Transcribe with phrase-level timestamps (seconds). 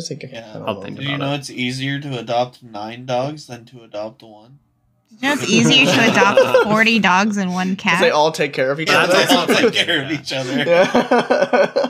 [0.00, 0.50] I think Yeah.
[0.50, 0.82] I don't I'll know.
[0.82, 1.38] think Do you know it.
[1.38, 4.58] it's easier to adopt nine dogs than to adopt one?
[5.10, 8.00] You know, it's easier to adopt 40 dogs and one cat.
[8.00, 9.12] they all take care of each Yeah, other.
[9.26, 10.56] they all take care of each other.
[10.58, 11.89] Yeah.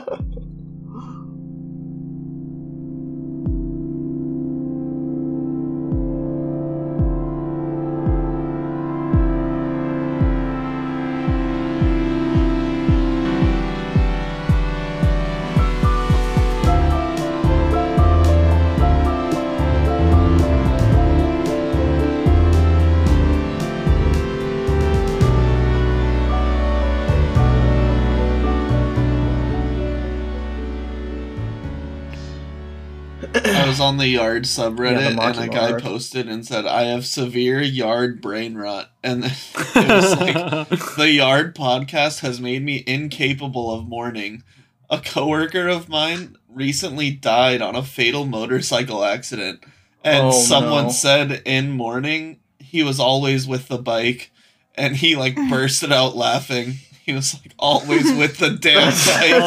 [33.91, 35.81] on the yard subreddit Yeah, the and a guy Machimar.
[35.81, 38.89] posted and said, I have severe yard brain rot.
[39.03, 39.33] And it
[39.75, 44.43] was like, the yard podcast has made me incapable of mourning.
[44.89, 49.63] A coworker of mine recently died on a fatal motorcycle accident.
[50.03, 50.91] And Oh, someone no.
[50.91, 54.31] said in mourning he was always with the bike
[54.75, 56.75] and he like bursted out laughing.
[57.03, 59.41] He was like always with the damn bike.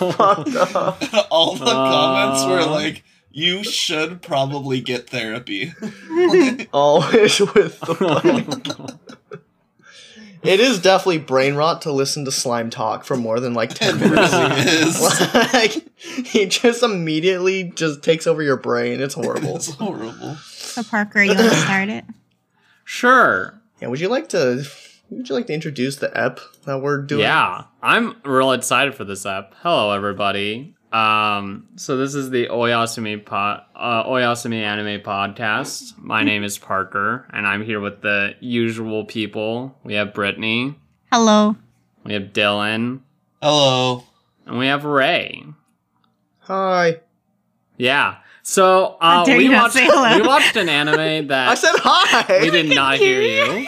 [0.00, 1.02] So fucked up.
[1.30, 2.70] All the comments were uh.
[2.70, 3.04] like,
[3.38, 5.72] "You should probably get therapy."
[6.72, 8.98] Always with the
[9.30, 9.40] bike.
[10.42, 13.96] It is definitely brain rot to listen to slime talk for more than like 10
[13.96, 14.32] It minutes.
[14.32, 15.34] really is.
[15.52, 19.00] like, he just immediately just takes over your brain.
[19.00, 19.56] It's horrible.
[19.56, 20.36] It's horrible.
[20.36, 22.04] so, Parker, you want to start it?
[22.84, 23.60] sure.
[23.82, 24.64] Yeah, would you like to
[25.10, 27.22] would you like to introduce the ep that we're doing?
[27.22, 29.54] Yeah, I'm real excited for this app.
[29.62, 30.74] Hello, everybody.
[30.92, 35.98] Um, so this is the Oyasumi pod, uh, Oyasumi anime podcast.
[35.98, 39.76] My name is Parker, and I'm here with the usual people.
[39.84, 40.74] We have Brittany,
[41.12, 41.56] Hello.
[42.04, 43.00] we have Dylan,
[43.42, 44.04] Hello.
[44.46, 45.44] and we have Ray.
[46.40, 47.00] Hi.
[47.76, 48.16] Yeah.
[48.42, 52.40] So uh, we watched we watched an anime that I said hi.
[52.40, 53.66] we did not hear you.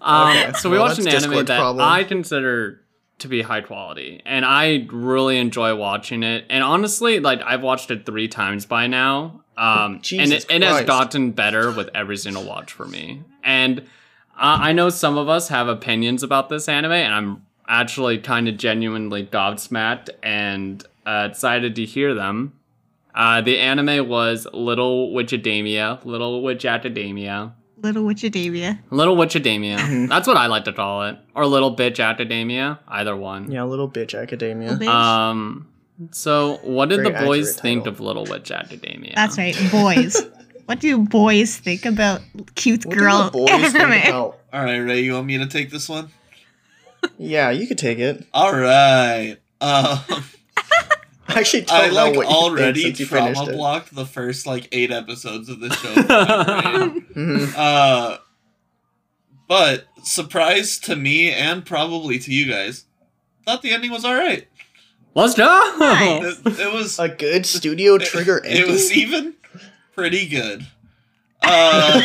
[0.00, 1.86] Um, Okay, so we well, watched an that's anime Discord's that problem.
[1.88, 2.82] I consider
[3.20, 6.44] to be high quality, and I really enjoy watching it.
[6.50, 10.84] And honestly, like I've watched it three times by now, um, and it, it has
[10.86, 13.22] gotten better with every single watch for me.
[13.42, 13.84] And uh,
[14.60, 18.56] I know some of us have opinions about this anime, and I'm actually kind of
[18.56, 22.54] genuinely gobsmacked and uh, excited to hear them.
[23.14, 27.54] Uh, the anime was Little Witchademia, Little Witch Academia.
[27.82, 28.78] Little Witchadavia.
[28.90, 29.78] Little Witchademia.
[29.78, 30.08] Mhm.
[30.12, 31.16] That's what I like to call it.
[31.34, 32.78] Or Little Bitch Academia.
[32.88, 33.50] Either one.
[33.50, 34.72] Yeah, little bitch academia.
[34.72, 34.94] Little bitch.
[34.94, 35.66] Um
[36.12, 37.92] so what did Very the boys think title.
[37.94, 39.12] of Little Witch Academia?
[39.14, 40.16] That's right, boys.
[40.66, 42.20] what do boys think about
[42.54, 44.08] cute What do girl the boys think anime?
[44.08, 44.38] about?
[44.52, 46.08] All right, Ray, you want me to take this one?
[47.18, 48.26] Yeah, you could take it.
[48.34, 49.36] All right.
[49.60, 49.98] Um,
[51.36, 53.56] I actually don't I know like what you think already since you finished trauma it.
[53.56, 55.92] blocked the first like eight episodes of this show.
[55.94, 57.06] for my brain.
[57.14, 57.54] Mhm.
[57.56, 58.18] uh,
[59.48, 62.84] but surprise to me and probably to you guys,
[63.44, 64.46] thought the ending was all right.
[65.14, 65.74] Let's go!
[65.78, 66.38] Nice.
[66.46, 68.70] It, it was A good studio trigger It, ending.
[68.70, 69.34] was even
[69.94, 70.66] pretty good.
[71.42, 72.02] Uh,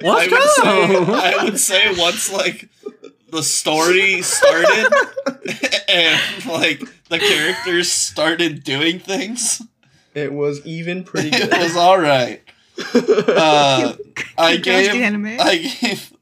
[0.00, 1.00] Let's I go!
[1.00, 2.68] would say I would say once like
[3.32, 4.92] the story started
[5.88, 9.62] and like the characters started doing things,
[10.14, 11.52] It was even pretty good.
[11.52, 12.42] it was all right.
[12.78, 13.94] Uh,
[14.38, 15.36] I Cute girls gave anime.
[15.40, 16.12] I gave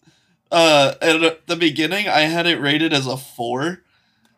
[0.52, 3.82] uh at the beginning I had it rated as a four.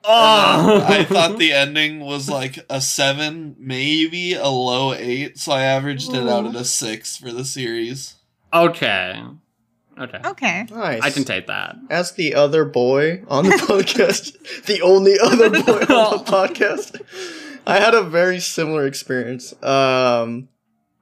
[0.05, 0.85] oh.
[0.89, 6.15] I thought the ending was like a seven, maybe a low eight, so I averaged
[6.15, 8.15] it out at a six for the series.
[8.53, 9.21] Okay.
[9.99, 10.21] Okay.
[10.25, 10.67] okay.
[10.71, 11.03] nice.
[11.03, 11.77] I can take that.
[11.89, 17.01] As the other boy on the podcast, the only other boy on the podcast,
[17.67, 19.53] I had a very similar experience.
[19.63, 20.49] Um,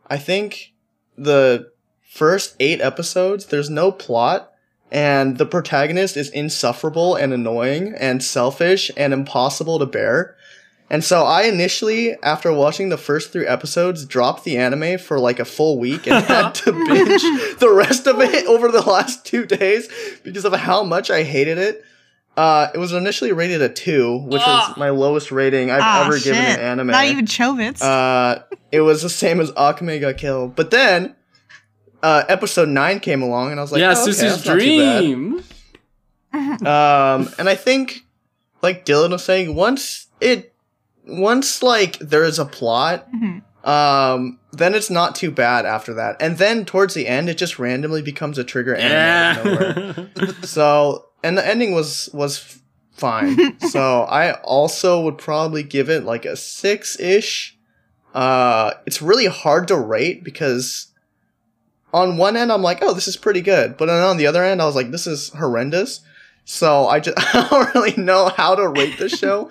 [0.07, 0.73] I think
[1.17, 1.73] the
[2.03, 4.53] first eight episodes, there's no plot,
[4.93, 10.37] and the protagonist is insufferable and annoying and selfish and impossible to bear.
[10.91, 15.41] And so I initially, after watching the first three episodes, dropped the anime for like
[15.41, 17.23] a full week and had to binge
[17.59, 19.89] the rest of it over the last two days
[20.23, 21.83] because of how much I hated it.
[22.37, 24.67] Uh, it was initially rated a two, which Ah.
[24.69, 26.89] was my lowest rating I've Aw, ever given an anime.
[26.89, 27.81] Not even Chobits.
[27.81, 28.43] Uh,
[28.73, 30.55] it was the same as Akame got killed.
[30.57, 31.15] But then,
[32.03, 34.59] uh, episode nine came along, and I was like, yeah, oh, okay, Sucy's that's not
[34.59, 35.01] too bad.
[35.01, 35.45] dream.
[36.67, 38.05] Um, and I think,
[38.63, 40.54] like Dylan was saying, once it,
[41.07, 43.43] once like there is a plot, Mhm.
[43.69, 46.17] um, then it's not too bad after that.
[46.21, 50.09] And then towards the end, it just randomly becomes a trigger anime out of nowhere.
[50.17, 50.27] Yeah.
[50.43, 52.59] So, and the ending was was
[52.93, 53.59] fine.
[53.71, 57.57] so I also would probably give it like a six ish.
[58.15, 60.87] uh, it's really hard to rate because
[61.93, 64.45] on one end I'm like, oh, this is pretty good, but then on the other
[64.45, 66.01] end I was like, this is horrendous.
[66.45, 69.51] So I just I don't really know how to rate the show,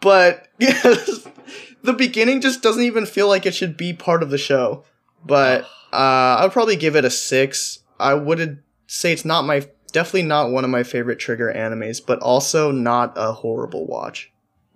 [0.00, 4.84] but the beginning just doesn't even feel like it should be part of the show.
[5.24, 5.62] But
[5.92, 7.80] uh, I'd probably give it a six.
[7.98, 12.18] I would say it's not my definitely not one of my favorite trigger animes, but
[12.20, 14.30] also not a horrible watch.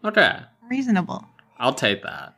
[0.05, 0.41] Okay,
[0.73, 1.23] Reasonable.
[1.59, 2.35] I'll take that.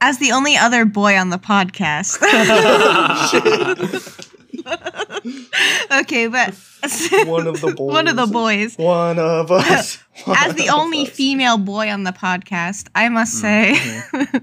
[0.00, 2.18] As the only other boy on the podcast.
[6.00, 6.52] okay, but
[7.26, 7.92] One of the boys.
[7.94, 8.76] one of the boys.
[8.76, 9.98] One of us.
[10.26, 11.08] As the only us.
[11.10, 14.36] female boy on the podcast, I must Mm, say, mm-hmm.
[14.36, 14.40] uh,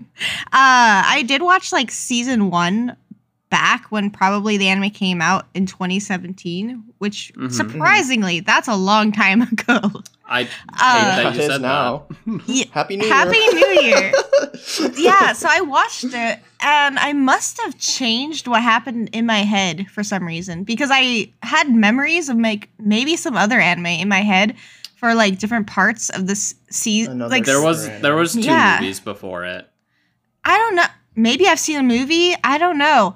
[0.53, 2.95] I did watch like season one
[3.49, 7.51] back when probably the anime came out in 2017, which Mhm.
[7.51, 9.79] surprisingly, that's a long time ago.
[10.27, 10.51] I hate
[10.81, 12.07] Uh, that you said now.
[12.47, 13.51] Yeah, Happy New Happy Year.
[13.51, 14.11] Happy New Year.
[14.97, 19.87] yeah, so I watched it and I must have changed what happened in my head
[19.91, 24.21] for some reason because I had memories of like maybe some other anime in my
[24.21, 24.55] head
[24.95, 27.19] for like different parts of this season.
[27.19, 27.45] Like.
[27.45, 28.01] There was Right.
[28.01, 28.77] there was two Yeah.
[28.79, 29.69] movies before it.
[30.43, 30.85] I don't know.
[31.15, 32.33] Maybe I've seen a movie.
[32.43, 33.15] I don't know.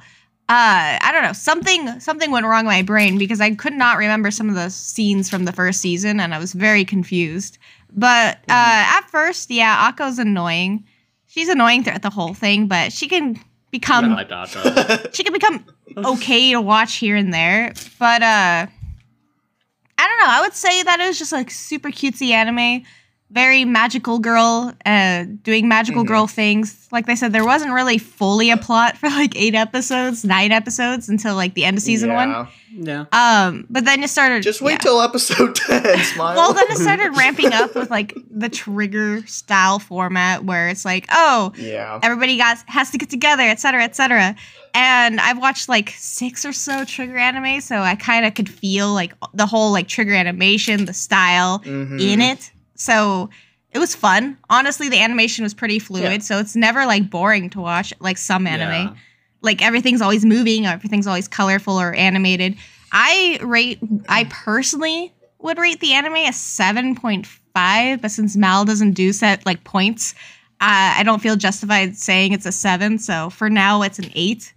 [0.49, 1.33] Uh, I don't know.
[1.33, 4.69] Something something went wrong in my brain because I could not remember some of the
[4.69, 7.59] scenes from the first season, and I was very confused.
[7.93, 10.85] But uh, at first, yeah, Akko's annoying.
[11.27, 15.65] She's annoying throughout the whole thing, but she can I become liked she can become
[15.97, 17.71] okay to watch here and there.
[17.99, 20.33] But uh, I don't know.
[20.33, 22.85] I would say that it was just like super cutesy anime,
[23.31, 26.07] very magical girl, uh, doing magical Mhm.
[26.07, 26.87] girl things.
[26.91, 31.09] Like they said, there wasn't really fully a plot for like eight episodes, nine episodes
[31.09, 32.29] until like the end of season one.
[32.29, 33.05] Yeah.
[33.13, 33.45] yeah.
[33.45, 34.41] Um, but then it started.
[34.41, 34.77] Just wait yeah.
[34.79, 36.35] till episode 10, smile.
[36.35, 41.05] Well, then it started ramping up with like the trigger style format where it's like,
[41.11, 41.99] oh, yeah.
[42.01, 44.35] everybody got has to get together, et cetera, et cetera.
[44.73, 48.91] And I've watched like six or so trigger anime, so I kind of could feel
[48.91, 52.01] like the whole like trigger animation, the style Mhm.
[52.01, 52.49] in it.
[52.79, 53.29] So
[53.71, 54.37] it was fun.
[54.49, 56.17] Honestly, the animation was pretty fluid, Yeah.
[56.19, 58.71] so it's never like boring to watch like some anime.
[58.87, 58.95] Yeah.
[59.41, 62.55] Like everything's always moving, everything's always colorful or animated.
[62.91, 69.13] I rate I personally would rate the anime a 7.5, but since Mal doesn't do
[69.13, 70.13] set like points,
[70.61, 74.53] uh, I don't feel justified saying it's a 7, so for now it's an 8.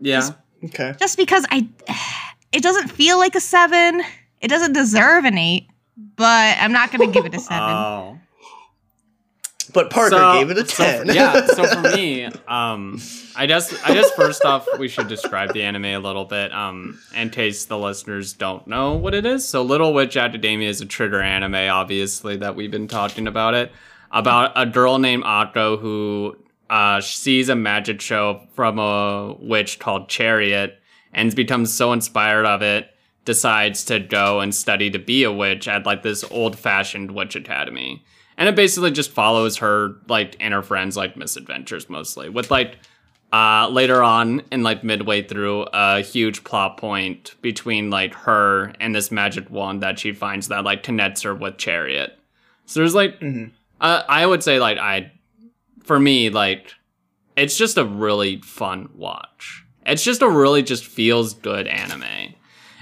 [0.00, 0.30] Yeah.
[0.64, 0.94] Okay.
[0.98, 1.68] Just because I
[2.52, 4.02] it doesn't feel like a 7.
[4.40, 7.62] It doesn't deserve an 8, but I'm not going to give it a 7.
[7.68, 8.18] Oh.
[9.72, 11.06] But Parker So- gave it a 10.
[11.06, 11.44] for- yeah.
[11.46, 13.00] So for me, um,
[13.36, 16.98] I guess I guess first off, we should describe the anime a little bit, um,
[17.14, 19.46] in case the listeners don't know what it is.
[19.46, 23.72] So, Little Witch Academia is a trigger anime, obviously that we've been talking about it
[24.12, 26.36] about a girl named Akko who
[26.70, 30.78] uh, sees a magic show from a witch called Chariot
[31.12, 32.88] and becomes so inspired of it
[33.26, 37.36] decides to go and study to be a witch at like this old fashioned witch
[37.36, 38.02] academy.
[38.38, 42.30] And it basically just follows her like and her friends like misadventures mostly.
[42.30, 42.78] With like
[43.32, 48.94] uh later on and like midway through a huge plot point between like her and
[48.94, 52.16] this magic wand that she finds that like connects her with chariot.
[52.66, 53.50] So there's like Mhm.
[53.80, 55.10] uh, i would say like i
[55.82, 56.72] for me like
[57.36, 59.64] it's just a really fun watch.
[59.84, 62.34] It's just a really just feels good anime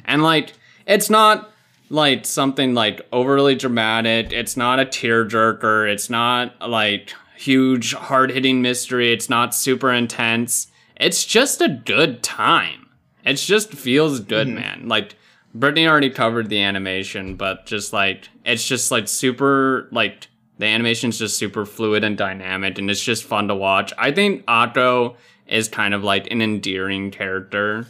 [0.04, 0.52] and like
[0.86, 1.50] it's not
[1.90, 4.32] like something like overly dramatic.
[4.32, 5.90] It's not a tearjerker.
[5.92, 9.12] It's not like huge hard hitting mystery.
[9.12, 10.68] It's not super intense.
[10.96, 12.86] It's just a good time.
[13.24, 14.54] It just feels good, Mhm.
[14.54, 14.88] man.
[14.88, 15.16] Like
[15.54, 21.18] Brittany already covered the animation, but just like it's just like super like the animation's
[21.18, 23.92] just super fluid and dynamic and it's just fun to watch.
[23.98, 25.16] I think Akko
[25.48, 27.86] is kind of like an endearing character.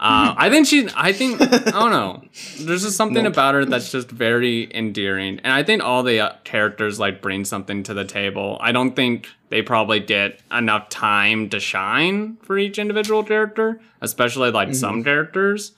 [0.00, 0.88] Uh, I think she.
[0.94, 2.22] I think I don't know.
[2.60, 3.32] There's just something Nope.
[3.32, 7.44] about her that's just very endearing, and I think all the uh, characters like bring
[7.44, 8.58] something to the table.
[8.60, 14.50] I don't think they probably get enough time to shine for each individual character, especially
[14.52, 15.72] like some characters.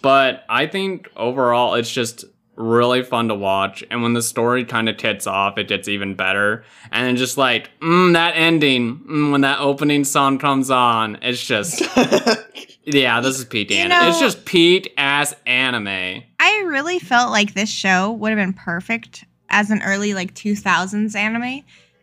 [0.00, 2.24] But I think overall, it's just
[2.56, 3.84] really fun to watch.
[3.90, 6.64] And when the story kind of tits off, it gets even better.
[6.92, 11.44] And then just like, mm, that ending, mm, when that opening song comes on, it's
[11.44, 11.82] just,
[12.84, 14.08] yeah, this is peak You anime.
[14.08, 16.22] it's just Pete ass anime.
[16.38, 21.14] I really felt like this show would have been perfect as an early like 2000s
[21.14, 21.62] anime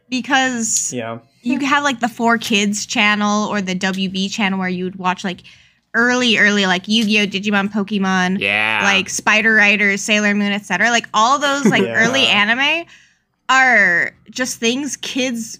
[0.09, 1.19] because yeah.
[1.41, 5.41] you have like the 4Kids channel or the WB channel where you would watch like
[5.93, 8.81] early early like Yu-Gi-Oh, Digimon, Pokemon, Yeah.
[8.83, 10.91] like Spider Riders, Sailor Moon, etc.
[10.91, 12.05] Like all those like Yeah.
[12.07, 12.85] early anime
[13.49, 15.59] are just things kids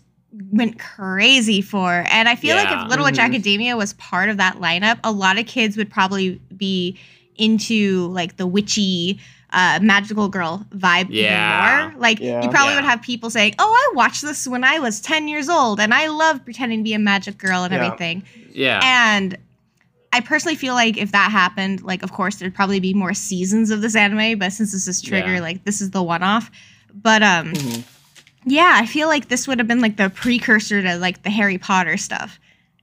[0.52, 2.06] went crazy for.
[2.10, 3.26] And I feel like if Little Witch Mhm.
[3.26, 6.98] Academia was part of that lineup, a lot of kids would probably be
[7.38, 9.20] into like the witchy
[9.54, 11.80] uh, magical girl vibe Yeah.
[11.86, 12.02] even more.
[12.02, 12.44] Like Yeah.
[12.44, 12.82] you probably Yeah.
[12.82, 15.94] would have people saying, "Oh, I watched this when I was 10 years old and
[15.94, 17.86] I love pretending to be a magic girl and Yeah.
[17.86, 18.82] everything." Yeah.
[18.84, 19.38] And
[20.12, 23.72] I personally feel like if that happened, like of course there'd probably be more seasons
[23.72, 25.40] of this anime, but since this is Trigger, Yeah.
[25.42, 26.52] like this is the one off.
[26.94, 27.84] But um Mhm.
[28.50, 31.58] Yeah, I feel like this would have been like the precursor to like the Harry
[31.58, 32.40] Potter stuff.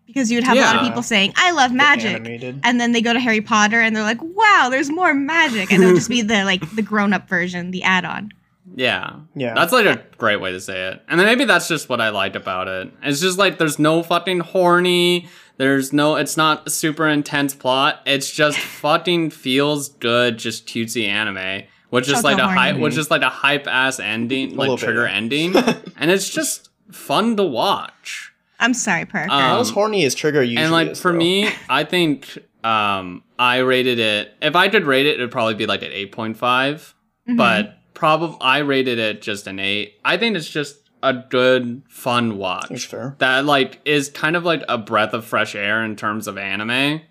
[0.06, 2.14] Because you would have a lot of people saying, I love magic.
[2.14, 2.60] animated.
[2.62, 5.72] And then they go to Harry Potter and they're like, wow, there's more magic.
[5.72, 8.30] And it would just be the like the grown up version, the add on.
[8.76, 9.16] yeah.
[9.34, 9.54] Yeah.
[9.54, 11.02] That's like a great way to say it.
[11.08, 12.92] And then maybe that's just what I liked about it.
[13.02, 15.26] It's just like there's no fucking horny.
[15.56, 18.00] There's no it's not a super intense plot.
[18.04, 21.62] It's just fucking feels good, just cutesy anime.
[21.94, 24.84] Which is like a hype which is like a hype ass ending, little like bit,
[24.86, 25.12] trigger yeah.
[25.12, 25.56] ending.
[25.96, 28.32] and it's just fun to watch.
[28.58, 29.30] I'm sorry, Parker.
[29.30, 31.18] Um, Not as horny as Trigger usually and like is, for though.
[31.18, 35.66] me, I think um I rated it if I could rate it, it'd probably be
[35.66, 36.94] like an eight point five.
[37.28, 37.36] Mhm.
[37.36, 39.94] But probably I rated it just an eight.
[40.04, 43.14] I think it's just a good, fun That's watch fair.
[43.18, 47.02] that like is kind of like a breath of fresh air in terms of anime.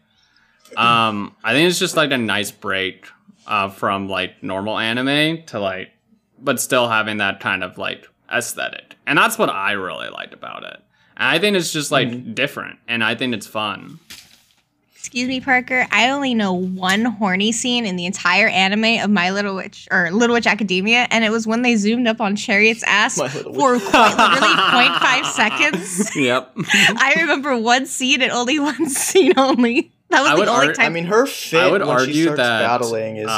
[0.75, 3.05] Um, I think it's just like a nice break
[3.47, 5.91] uh, from like normal anime to like,
[6.39, 10.63] but still having that kind of like aesthetic, and that's what I really liked about
[10.63, 10.79] it.
[11.15, 13.99] And I think it's just like different, and I think it's fun.
[15.03, 15.85] Excuse me, Parker.
[15.91, 20.09] I only know one horny scene in the entire anime of My Little Witch or
[20.11, 23.45] Little Witch Academia, and it was when they zoomed up on Chariot's ass for quite
[23.45, 23.79] literally
[24.87, 26.15] 0.5 seconds.
[26.15, 26.53] Yep.
[26.57, 29.91] I remember one scene and only one scene only.
[30.13, 30.85] That was I the would only ar- time.
[30.85, 33.31] I mean, her fit I would when argue she starts that, battling is uh,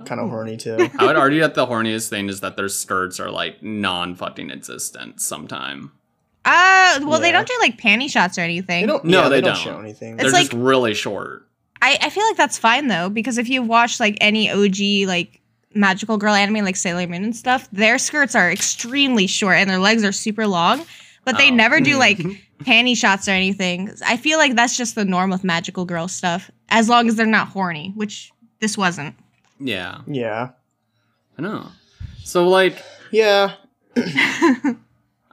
[0.00, 0.76] uh, kind of horny too.
[0.98, 4.50] I would argue that the horniest thing is that their skirts are like non fucking
[4.50, 5.92] existent sometime.
[6.44, 8.82] uh, well, they don't do like panty shots or anything.
[8.82, 9.04] They don't.
[9.04, 9.62] No, yeah, they don't, don't.
[9.64, 10.16] show anything.
[10.16, 11.46] They're It's just like- really short.
[11.80, 15.40] I, I feel like that's fine though because if you've watched like any OG like
[15.74, 19.78] magical girl anime like Sailor Moon and stuff, their skirts are extremely short and their
[19.78, 20.84] legs are super long,
[21.24, 21.54] but they Oh.
[21.54, 22.18] never do like
[22.64, 23.90] panty shots or anything.
[24.06, 27.26] I feel like that's just the norm with magical girl stuff as long as they're
[27.26, 29.14] not horny, which this wasn't.
[29.60, 30.50] Yeah, yeah,
[31.38, 31.66] I know.
[32.24, 33.54] So like, yeah.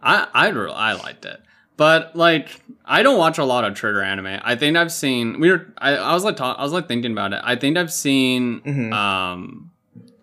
[0.01, 1.41] I I re- I liked it,
[1.77, 4.39] but like I don't watch a lot of Trigger anime.
[4.43, 7.11] I think I've seen we were I, I was like talk, I was like thinking
[7.11, 7.41] about it.
[7.43, 8.93] I think I've seen Mhm.
[8.93, 9.71] um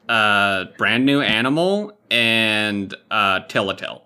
[0.08, 4.05] uh brand new animal and uh Telltale.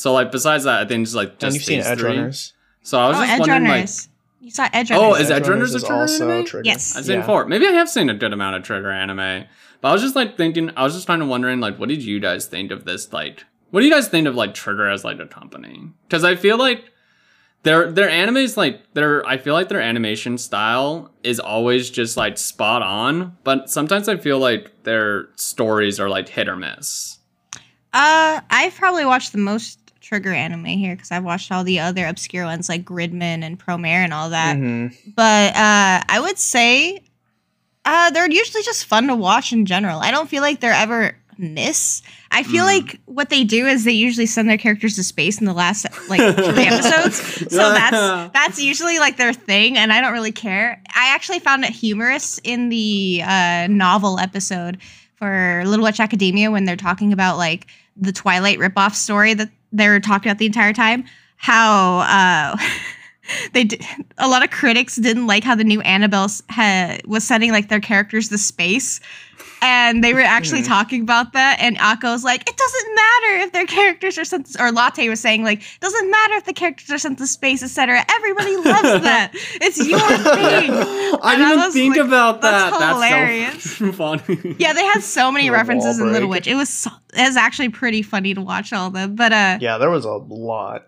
[0.00, 2.16] So like besides that, I think it's like And just you've seen these Edge three.
[2.16, 2.54] Runners.
[2.82, 3.88] So I was oh, just Edge wondering like
[4.40, 6.44] you saw Edge Oh, is Edge Runners a Trigger anime?
[6.46, 6.62] Trigger.
[6.64, 6.96] Yes.
[6.96, 7.26] I've seen Yeah.
[7.26, 7.44] four.
[7.46, 9.44] Maybe I have seen a good amount of Trigger anime.
[9.82, 12.02] But I was just like thinking, I was just kind of wondering, like, what did
[12.02, 13.12] you guys think of this?
[13.12, 15.90] Like, what do you guys think of like Trigger as like a company?
[16.08, 16.84] Because I feel like
[17.64, 22.38] their their animes, like their, I feel like their animation style is always just like
[22.38, 23.36] spot on.
[23.44, 27.18] But sometimes I feel like their stories are like hit or miss.
[27.92, 29.79] Uh, I've probably watched the most
[30.10, 34.02] Trigger anime here because I've watched all the other obscure ones like Gridman and Promare
[34.02, 34.56] and all that.
[34.56, 34.92] Mhm.
[35.14, 36.98] But uh, I would say
[37.84, 40.00] uh, they're usually just fun to watch in general.
[40.00, 42.02] I don't feel like they're ever miss.
[42.32, 42.66] I feel Mm.
[42.66, 45.86] like what they do is they usually send their characters to space in the last
[46.08, 47.16] like three episodes.
[47.54, 50.82] So that's that's usually like their thing, and I don't really care.
[50.92, 54.78] I actually found it humorous in the uh, novel episode
[55.14, 60.00] for Little Witch Academia when they're talking about like the Twilight ripoff story that they're
[60.00, 61.04] talking about the entire time.
[61.36, 62.56] How uh,
[63.52, 63.82] they did,
[64.18, 67.80] a lot of critics didn't like how the new Annabelle ha, was sending like their
[67.80, 69.00] characters to space.
[69.62, 70.68] And they were actually Hmm.
[70.68, 74.56] talking about that, and Akko was like, "It doesn't matter if their characters are sent."
[74.58, 78.04] Or Lotte was saying like, "Doesn't matter if the characters are sent to space, etc.
[78.16, 79.32] Everybody loves that.
[79.60, 80.70] It's your thing."
[81.22, 82.92] I and didn't was think like, about that's that.
[82.94, 83.52] hilarious.
[83.64, 83.92] That's so
[84.28, 84.56] funny.
[84.58, 86.28] Yeah, they had so many references in Little.
[86.28, 86.46] Witch.
[86.46, 89.14] It was so, it was actually pretty funny to watch all of them.
[89.14, 90.84] But uh, Yeah, there was a lot.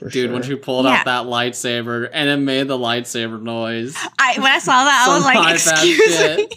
[0.00, 0.32] Dude, sure.
[0.32, 0.92] when she pulled Yeah.
[0.96, 3.96] out that lightsaber and it made the lightsaber noise.
[4.18, 6.48] I when I saw that, I was like, "Excuse me."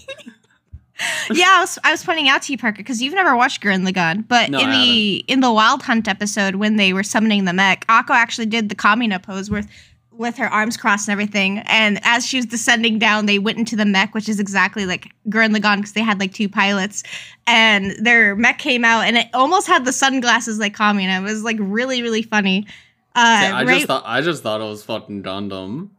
[1.32, 3.88] yeah, I was, I was pointing out to you, Parker, because you've never watched Gurren
[3.90, 7.46] Lagann, but No, in I the in the Wild Hunt episode when they were summoning
[7.46, 9.68] the mech, Akko actually did the Kamina pose with
[10.12, 11.60] with her arms crossed and everything.
[11.60, 15.08] And as she was descending down, they went into the mech, which is exactly like
[15.30, 17.04] Gurren Lagann because they had like two pilots,
[17.48, 21.20] and their mech came out and it almost had the sunglasses like Kamina.
[21.20, 22.68] It was like really really funny.
[23.16, 25.90] Uh, Yeah, I Ray, just thought I just thought it was fucking Gundam.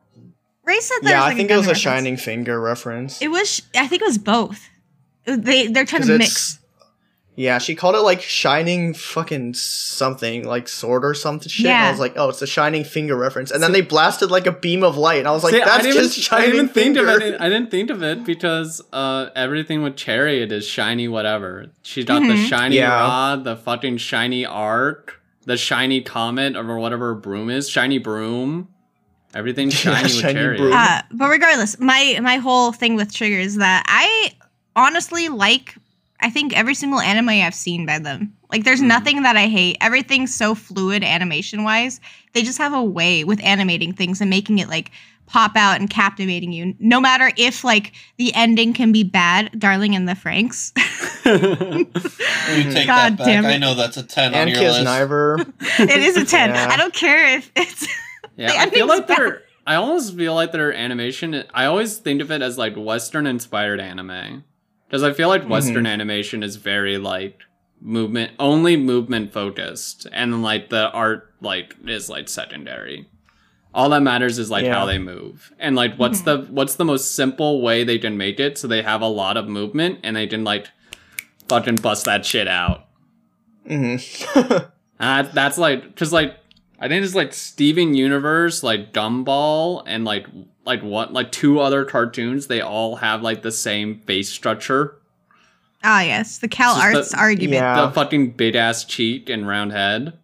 [0.64, 3.20] Ray said there yeah, was, I like, think it was a Shining Finger reference.
[3.20, 3.62] It was.
[3.74, 4.68] I think it was both.
[5.36, 6.58] They they're trying to mix.
[7.36, 11.66] Yeah, she called it like shining fucking something, like sword or something shit.
[11.66, 13.50] And I was like, oh, it's a shining finger reference.
[13.50, 15.84] And then they blasted like a beam of light, and I was like, See, that's
[15.84, 17.16] didn't just even- I shining didn't even think finger.
[17.16, 17.40] of it.
[17.40, 21.66] I didn't think of it because uh, everything with Chariot is shiny whatever.
[21.82, 22.48] She's got the Mhm.
[22.48, 22.90] shiny Yeah.
[22.90, 28.68] rod, the fucking shiny arc, the shiny comet or whatever broom is, shiny broom.
[29.34, 30.58] Everything's Yeah, shiny with shiny Chariot.
[30.58, 30.72] broom.
[30.74, 34.32] Uh, but regardless, my my whole thing with Trigger is that I
[34.76, 35.74] honestly like
[36.22, 38.34] I think every single anime I've seen by them.
[38.52, 38.88] Like there's Mhm.
[38.88, 39.78] nothing that I hate.
[39.80, 41.98] Everything's so fluid animation wise.
[42.34, 44.90] They just have a way with animating things and making it like
[45.26, 46.74] pop out and captivating you.
[46.78, 50.72] No matter if like the ending can be bad, Darling in the Franxx.
[51.30, 53.26] You take God that back.
[53.26, 54.80] damn I know that's a ten and on your list.
[54.80, 55.52] Kiznaiver.
[55.78, 56.50] it is a 10.
[56.50, 56.68] Yeah.
[56.70, 57.86] I don't care if it's
[58.36, 59.16] Yeah, I feel like bad.
[59.18, 61.44] their I almost feel like their animation.
[61.54, 64.44] I always think of it as like Western inspired anime
[64.90, 67.42] because I feel like Western animation is very like
[67.80, 73.08] movement only movement focused, and like the art like is like secondary.
[73.72, 75.52] All that matters is like how they move.
[75.60, 78.82] And like what's the what's the most simple way they can make it so they
[78.82, 80.66] have a lot of movement and they can like
[81.48, 82.86] fucking bust that shit out.
[83.66, 83.94] hmm
[84.98, 86.36] Uh, that's like, because like,
[86.80, 90.26] I think it's like Steven Universe, like Gumball, and like
[90.64, 92.46] like what like two other cartoons.
[92.46, 94.96] They all have like the same face structure.
[95.84, 97.54] Ah yes, the Cal It's Arts the- argument.
[97.62, 97.86] Yeah.
[97.86, 100.14] The fucking big ass cheek and round head.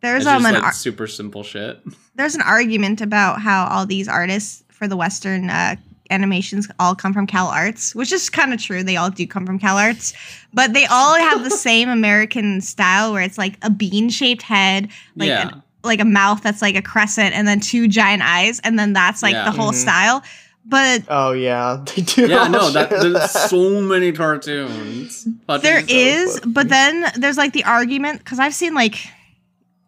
[0.00, 1.80] There's um just an like ar- super simple shit.
[2.14, 5.76] there's an argument about how all these artists for the Western uh,
[6.10, 8.82] animations all come from Cal Arts, which is kind of true.
[8.82, 10.14] They all do come from Cal Arts,
[10.54, 14.88] but they all have the same American style where it's like a bean shaped head,
[15.16, 18.60] like yeah, an- like a mouth that's like a crescent, and then two giant eyes,
[18.60, 19.44] and then that's like Yeah.
[19.44, 19.74] the whole Mhm.
[19.82, 20.22] style.
[20.66, 22.26] But oh yeah, they do.
[22.28, 22.46] yeah.
[22.48, 23.30] No, that there's that.
[23.30, 25.26] so many cartoons.
[25.46, 26.52] Fucking there so is, funny.
[26.52, 28.96] but then there's like the argument because I've seen like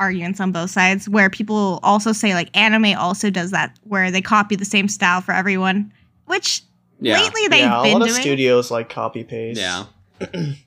[0.01, 4.21] arguments on both sides where people also say like anime also does that where they
[4.23, 5.93] copy the same style for everyone,
[6.27, 6.63] which
[7.01, 8.11] yeah, lately they've yeah, a been lot doing.
[8.11, 9.61] of studios like copy paste.
[9.61, 9.85] yeah.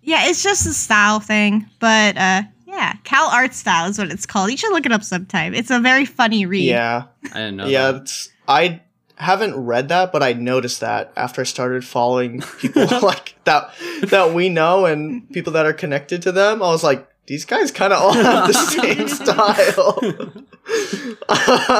[0.04, 4.26] yeah, it's just a style thing, but uh yeah, Cal Art Style is what it's
[4.26, 4.52] called.
[4.52, 5.54] You should look it up sometime.
[5.54, 6.68] It's a very funny read.
[6.68, 7.68] yeah, I didn't know.
[7.68, 7.92] yeah.
[7.92, 8.28] that.
[8.48, 8.82] I
[9.18, 13.72] haven't read that, but I noticed that after I started following people like that
[14.04, 16.62] that we know and people that are connected to them.
[16.62, 20.00] I was like, these guys kind of all have the same style.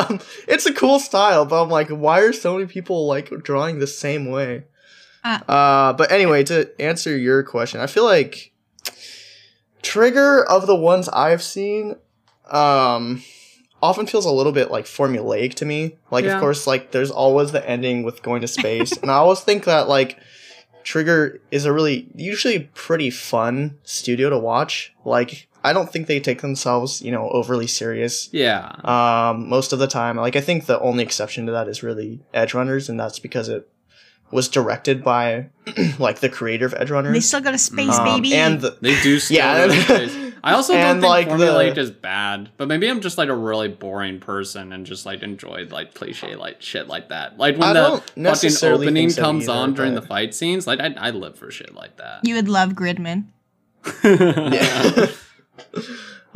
[0.10, 3.80] um, it's a cool style, but I'm like, why are so many people like drawing
[3.80, 4.66] the same way?
[5.24, 5.40] Uh.
[5.48, 8.52] Uh, but anyway, to answer your question, I feel like
[9.86, 11.96] Trigger of the ones I've seen,
[12.50, 13.22] um,
[13.84, 15.96] often feels a little bit like formulaic to me.
[16.10, 16.36] Like, Yeah.
[16.36, 19.66] of course, like there's always the ending with going to space, and I always think
[19.66, 20.18] that like
[20.84, 24.94] Trigger is a really usually pretty fun studio to watch.
[25.04, 28.30] Like, I don't think they take themselves, you know, overly serious.
[28.32, 28.72] yeah.
[28.84, 32.22] Um, most of the time, like I think the only exception to that is really
[32.34, 33.68] Edge Runners, and that's because it
[34.32, 35.50] was directed by
[36.00, 37.12] like the creator of Edge Runner.
[37.14, 38.34] They still go to space, Um, baby.
[38.36, 39.68] and the, They do still Yeah.
[39.68, 40.34] go to space.
[40.44, 43.36] I also don't think like, the- formulaic is bad, but maybe I'm just like a
[43.36, 47.38] really boring person and just like enjoyed like cliche like shit like that.
[47.38, 48.02] Like when I the
[48.36, 51.50] fucking opening so comes either, on during the fight scenes, like I I live for
[51.52, 52.20] shit like that.
[52.24, 53.26] you would love Gridman.
[54.04, 55.08] yeah.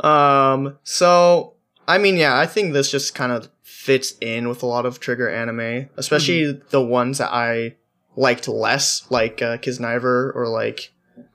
[0.00, 0.78] um.
[0.84, 1.54] So
[1.86, 5.00] I mean, yeah, I think this just kind of fits in with a lot of
[5.00, 6.68] Trigger anime, especially Mm-hmm.
[6.70, 7.76] the ones that I
[8.20, 10.92] liked less, like uh, Kiznaiver or like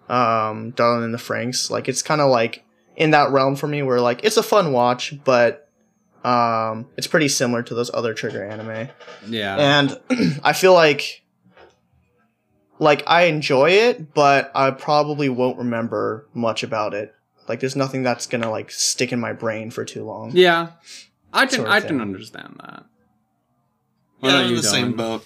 [0.07, 1.69] um Darling in the Franxx.
[1.71, 2.63] Like it's kind of like
[2.95, 5.69] in that realm for me, where like it's a fun watch, but
[6.23, 8.89] um, it's pretty similar to those other Trigger anime.
[9.27, 9.79] yeah.
[9.79, 9.99] and
[10.43, 11.23] I feel like
[12.79, 17.13] like I enjoy it, but I probably won't remember much about it.
[17.47, 20.31] Like there's nothing that's gonna like stick in my brain for too long.
[20.33, 20.71] Yeah.
[21.33, 22.01] I can Sort of I can thing.
[22.01, 22.85] understand that.
[24.21, 24.97] Yeah, What about I'm in the same Dylan?
[24.97, 25.25] boat.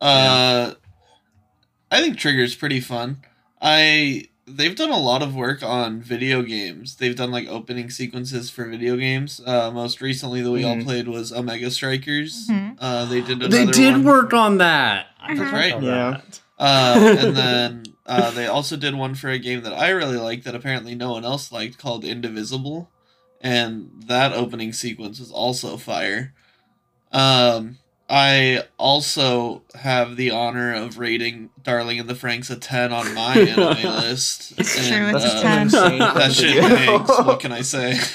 [0.00, 0.74] Uh,
[1.90, 3.18] I think Trigger's pretty fun.
[3.60, 6.96] I they've done a lot of work on video games.
[6.96, 9.40] They've done like opening sequences for video games.
[9.44, 10.84] Uh, most recently that we all Mhm.
[10.84, 12.48] played was Omega Strikers.
[12.48, 12.76] Mhm.
[12.80, 14.04] Uh, they did another They did one.
[14.04, 15.06] work on that.
[15.20, 15.52] I Mhm.
[15.52, 15.82] Right.
[15.82, 16.10] Yeah.
[16.22, 16.40] that.
[16.58, 20.44] Uh, and then uh, they also did one for a game that I really liked
[20.44, 22.90] that apparently no one else liked called Indivisible,
[23.40, 26.32] and that opening sequence was also fire.
[27.12, 27.78] Um,
[28.12, 33.34] I also have the honor of rating Darling in the Franxx a ten on my
[33.38, 34.52] anime list.
[34.58, 35.62] It's and, true, it's a uh, 10.
[35.62, 37.08] insane That shit hangs.
[37.08, 37.98] What can I say?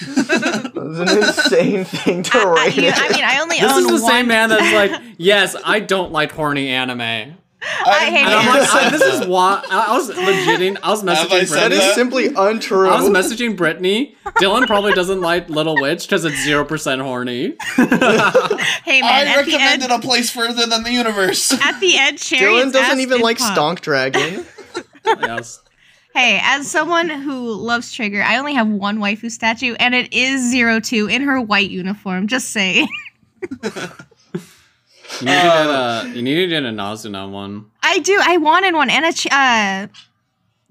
[0.87, 2.75] It's an insane thing to I, I- rate.
[2.75, 2.93] you- it.
[2.97, 4.11] I mean, I only This own is the one.
[4.11, 7.35] same man that's like, yes, I don't like horny anime.
[7.85, 8.37] I hate And it.
[8.37, 10.77] I'm like, I, this is why I, I was legit.
[10.83, 12.89] I was Have I messaging That is simply untrue.
[12.89, 14.15] I was messaging Brittany.
[14.39, 17.55] Dylan probably doesn't like Little Witch because it's zero percent horny.
[18.85, 21.51] Hey man, I at the end, recommended a place further than the universe.
[21.61, 23.57] at the end, Dylan doesn't even like pop.
[23.57, 24.45] Stonk Dragon.
[25.05, 25.61] yes.
[26.13, 30.49] Hey, as someone who loves Trigger, I only have one waifu statue, and it is
[30.49, 32.27] Zero Two in her white uniform.
[32.27, 32.87] Just say.
[35.21, 37.65] You need to get a you need to get a Nazuna one.
[37.81, 38.19] I do.
[38.21, 39.87] I wanted one and a ch- uh,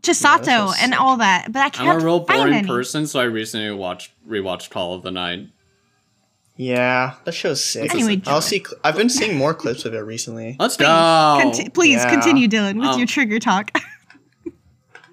[0.02, 1.00] Chisato Yeah, that's and sick.
[1.00, 1.88] all that, but I can't.
[1.88, 2.68] I'm a real find boring any.
[2.68, 5.48] person, so I recently watched rewatched Call of the Night.
[6.56, 7.92] Yeah, that show's sick.
[7.94, 8.58] Anyway, I'll see.
[8.64, 10.56] Cl- I've been seeing more clips of it recently.
[10.60, 11.38] Let's Please, go.
[11.42, 12.10] conti- please Yeah.
[12.10, 13.70] continue, Dylan, with Um, your Trigger talk.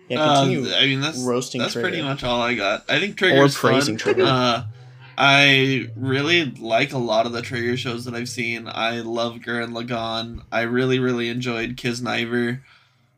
[0.10, 0.74] Yeah, Uh, continue.
[0.74, 2.84] I mean, that's roasting That's pretty much all I got.
[2.90, 4.14] I think Trigger's praising fun.
[4.14, 4.26] Trigger.
[4.28, 4.64] Uh,
[5.18, 8.68] I really like a lot of the Trigger shows that I've seen.
[8.68, 10.44] I love Gurren Lagann.
[10.52, 12.62] I really, really enjoyed Kiznaiver.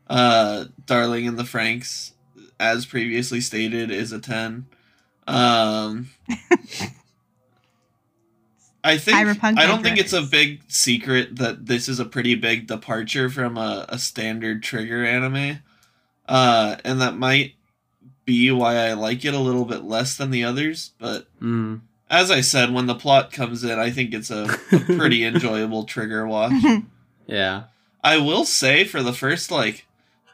[0.08, 2.12] Uh, Darling in the Franxx,
[2.60, 4.66] as previously stated, is a ten.
[5.26, 6.10] Um,
[8.84, 12.66] I think I don't think it's a big secret that this is a pretty big
[12.66, 15.60] departure from a, a standard Trigger anime,
[16.28, 17.54] uh, and that might
[18.24, 20.92] be why I like it a little bit less than the others.
[20.98, 21.80] But Mm.
[22.10, 25.84] as I said, when the plot comes in, I think it's a, a pretty enjoyable
[25.84, 26.52] Trigger watch.
[27.26, 27.64] Yeah.
[28.02, 29.86] I will say for the first like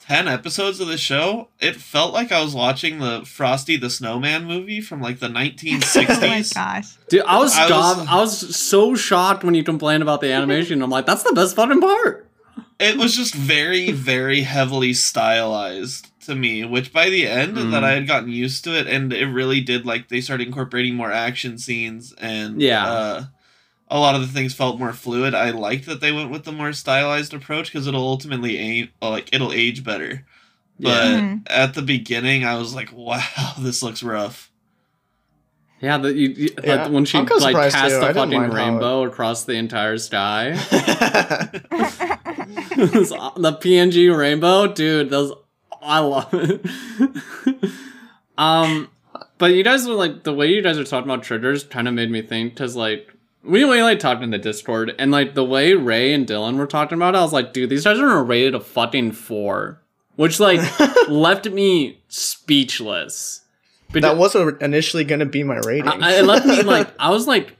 [0.08, 4.44] 10 episodes of the show, it felt like I was watching the Frosty the Snowman
[4.44, 6.52] movie from like the oh my 1960s.
[6.54, 6.96] gosh.
[7.08, 10.32] Dude, I was, I was- gov- I was so shocked when you complained about the
[10.32, 10.82] animation.
[10.82, 12.26] I'm like, that's the best fucking part.
[12.80, 17.70] it was just very, very heavily stylized to me, which by the end Mm.
[17.72, 20.94] that I had gotten used to it, and it really did like they started incorporating
[20.94, 22.86] more action scenes and Yeah.
[22.86, 23.24] uh,
[23.88, 25.34] a lot of the things felt more fluid.
[25.34, 29.28] I liked that they went with the more stylized approach because it'll ultimately aim, like
[29.32, 30.24] it'll age better.
[30.78, 31.20] But Yeah.
[31.20, 31.42] Mhm.
[31.48, 33.22] at the beginning, I was like, "Wow,
[33.58, 34.50] this looks rough."
[35.82, 37.96] Yeah, the, you, you, Yeah, like, when she I'm like cast too.
[38.04, 40.50] I a fucking mind how it- rainbow across the entire sky.
[42.76, 45.10] the PNG rainbow, dude.
[45.10, 45.32] Those
[45.82, 46.66] I love it.
[48.38, 48.90] um,
[49.38, 51.94] but you guys were like the way you guys are talking about triggers kind of
[51.94, 53.12] made me think because like
[53.42, 56.66] we we like talked in the Discord and like the way Ray and Dylan were
[56.66, 59.80] talking about it, I was like, dude, these guys are rated a fucking four,
[60.16, 60.60] which like
[61.08, 63.42] left me speechless.
[63.92, 65.88] But that was initially going to be my rating.
[65.88, 67.56] I, it left me like I was like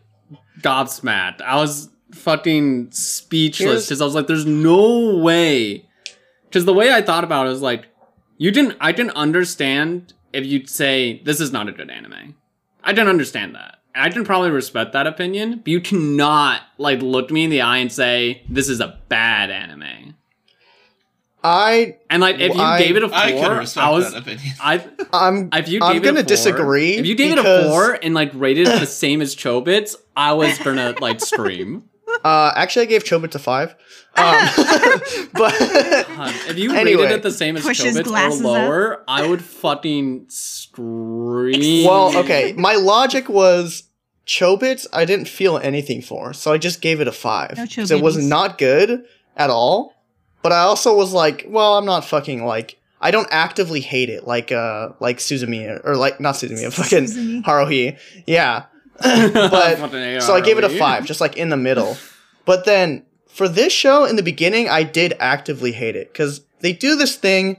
[0.60, 1.40] gobsmacked.
[1.40, 5.88] I was fucking speechless because I was like, "There's no way."
[6.44, 7.86] Because the way I thought about it was like,
[8.40, 8.76] you didn't.
[8.80, 12.34] I didn't understand if you'd say this is not a good anime.
[12.82, 13.80] I didn't understand that.
[13.94, 17.60] And I can probably respect that opinion, but you cannot like look me in the
[17.60, 20.14] eye and say this is a bad anime.
[21.42, 24.12] I And like if you I- gave it a four, I I, can respect was
[24.12, 24.54] that opinion.
[24.60, 27.64] I I'm if you I'm gonna it a four, disagree If you gave it a
[27.68, 31.84] four and like rated it the same as Chobits, I was gonna like scream.
[32.24, 33.74] Uh actually I gave Chobits a five.
[34.16, 34.34] Um,
[35.34, 35.54] but
[36.48, 37.02] if you Anyway.
[37.04, 38.46] rated it the same as Chobits or glasses up.
[38.46, 41.86] lower, I would fucking scream.
[41.86, 43.84] well, okay, my logic was
[44.26, 47.56] Chobits I didn't feel anything for, so I just gave it a five.
[47.56, 49.04] No 'Cause it was not good
[49.36, 49.94] at all.
[50.42, 54.26] But I also was like, well, I'm not fucking like I don't actively hate it
[54.26, 57.44] like uh like Suzumiya or like not Suzumiya, fucking Suzumiya.
[57.44, 57.98] Haruhi.
[58.26, 58.64] Yeah.
[59.02, 61.96] but so I gave it a five, just like in the middle.
[62.50, 66.72] But then for this show, in the beginning, I did actively hate it because they
[66.72, 67.58] do this thing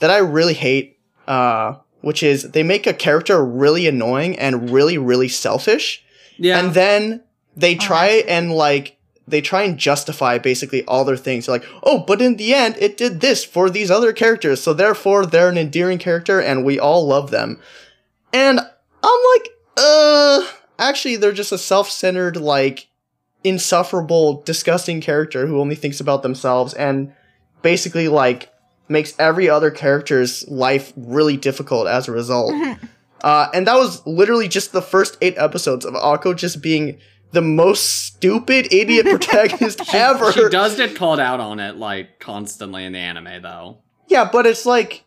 [0.00, 4.98] that I really hate, uh, which is they make a character really annoying and really,
[4.98, 6.04] really selfish,
[6.36, 7.22] Yeah, and then
[7.56, 8.28] they Oh, try I see.
[8.28, 11.46] and like they try and justify basically all their things.
[11.46, 14.74] They're like, oh, but in the end, it did this for these other characters, so
[14.74, 17.58] therefore they're an endearing character, and we all love them.
[18.34, 20.46] And I'm like, uh,
[20.78, 22.88] actually, they're just a self-centered, like,
[23.46, 27.12] insufferable, disgusting character who only thinks about themselves and
[27.62, 28.52] basically like
[28.88, 32.52] makes every other character's life really difficult as a result.
[33.22, 36.98] uh, and that was literally just the first eight episodes of Akko just being
[37.30, 40.32] the most stupid idiot protagonist ever.
[40.32, 43.78] she does get called out on it like constantly in the anime, though.
[44.08, 45.02] Yeah, but it's like,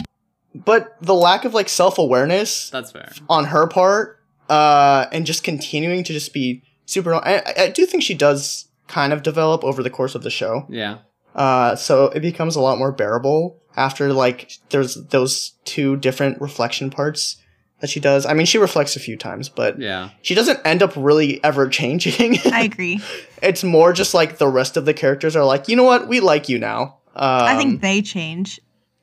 [0.56, 3.12] but the lack of like self awareness That's fair.
[3.30, 7.14] on her part, uh, and just continuing to just be super.
[7.16, 10.30] I, I- I do think she does kind of develop over the course of the
[10.32, 10.66] show.
[10.70, 10.98] Yeah,
[11.36, 16.90] Uh, so it becomes a lot more bearable after like there's those two different reflection
[16.90, 17.38] parts
[17.82, 18.26] that she does.
[18.26, 20.10] I mean, she reflects a few times, but yeah.
[20.22, 22.38] she doesn't end up really ever changing.
[22.52, 23.00] I agree.
[23.42, 26.20] it's more just like the rest of the characters are like, you know what, we
[26.20, 26.98] like you now.
[27.16, 28.60] I Um, think they change.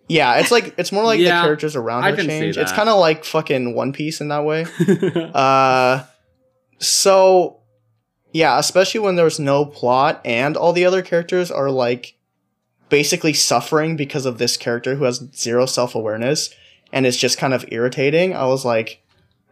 [0.09, 2.57] Yeah, it's like it's more like Yeah, the characters around I her change.
[2.59, 4.67] It's kind of like fucking One Piece in that way.
[5.35, 6.05] Uh,
[6.79, 7.56] so
[8.33, 12.15] yeah, especially when there's no plot and all the other characters are like
[12.89, 16.51] basically suffering because of this character who has zero self awareness
[16.93, 18.35] and is just kind of irritating.
[18.35, 19.03] I was like,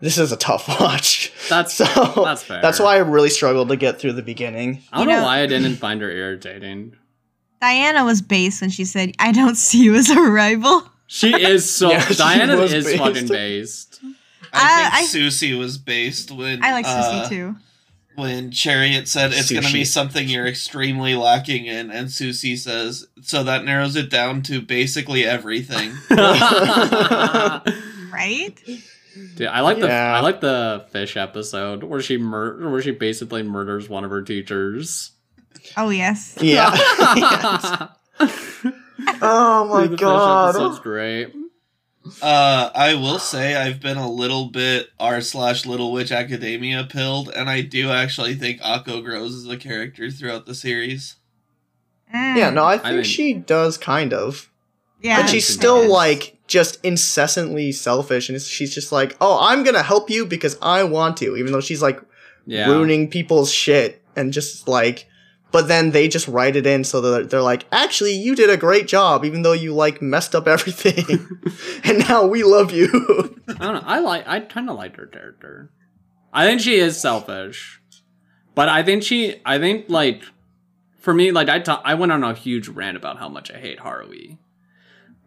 [0.00, 1.32] this is a tough watch.
[1.48, 1.84] That's So
[2.24, 2.60] that's fair.
[2.62, 4.82] that's why I really struggled to get through the beginning.
[4.92, 6.96] I don't You know, know- why I didn't find her irritating.
[7.60, 11.70] Diana was based when she said, "I don't see you as a rival." She is
[11.70, 12.98] so Yeah, Diana was is based.
[12.98, 14.00] fucking based.
[14.52, 17.56] I I- think Sucy was based when I like uh, Sucy too.
[18.16, 23.07] When Chariot said it's going to be something you're extremely lacking in, and Sucy says,
[23.22, 25.90] so that narrows it down to basically everything.
[26.09, 26.18] Dude,
[28.12, 28.55] Right?
[29.50, 30.14] I like the Yeah.
[30.16, 34.22] I like the fish episode where she mur- where she basically murders one of her
[34.22, 35.12] teachers.
[35.77, 36.37] Oh yes.
[36.40, 36.70] Yeah.
[38.20, 41.35] oh my Dude, the fish episode's great.
[42.20, 47.30] Uh, I will say I've been a little bit r slash Little Witch Academia pilled,
[47.30, 51.16] and I do actually think Akko grows as a character throughout the series.
[52.14, 52.36] Mm.
[52.36, 54.50] Yeah, no, I think think- she does kind of.
[55.00, 55.20] Yeah.
[55.22, 55.90] but she's still does.
[55.90, 60.82] like just incessantly selfish and she's just like oh i'm gonna help you because i
[60.82, 62.00] want to even though she's like
[62.46, 62.68] Yeah.
[62.70, 65.06] ruining people's shit and just like
[65.54, 68.56] but then they just write it in so that they're like actually you did a
[68.56, 71.06] great job even though you like messed up everything
[71.84, 72.88] and now we love you
[73.48, 73.82] I don't know.
[73.84, 74.24] I like.
[74.26, 75.70] I kind of liked her character.
[76.32, 77.80] I think she is selfish,
[78.54, 79.40] but I think she.
[79.44, 80.22] I think like
[80.98, 83.58] for me, like I ta- I went on a huge rant about how much I
[83.58, 84.38] hate Haruhi.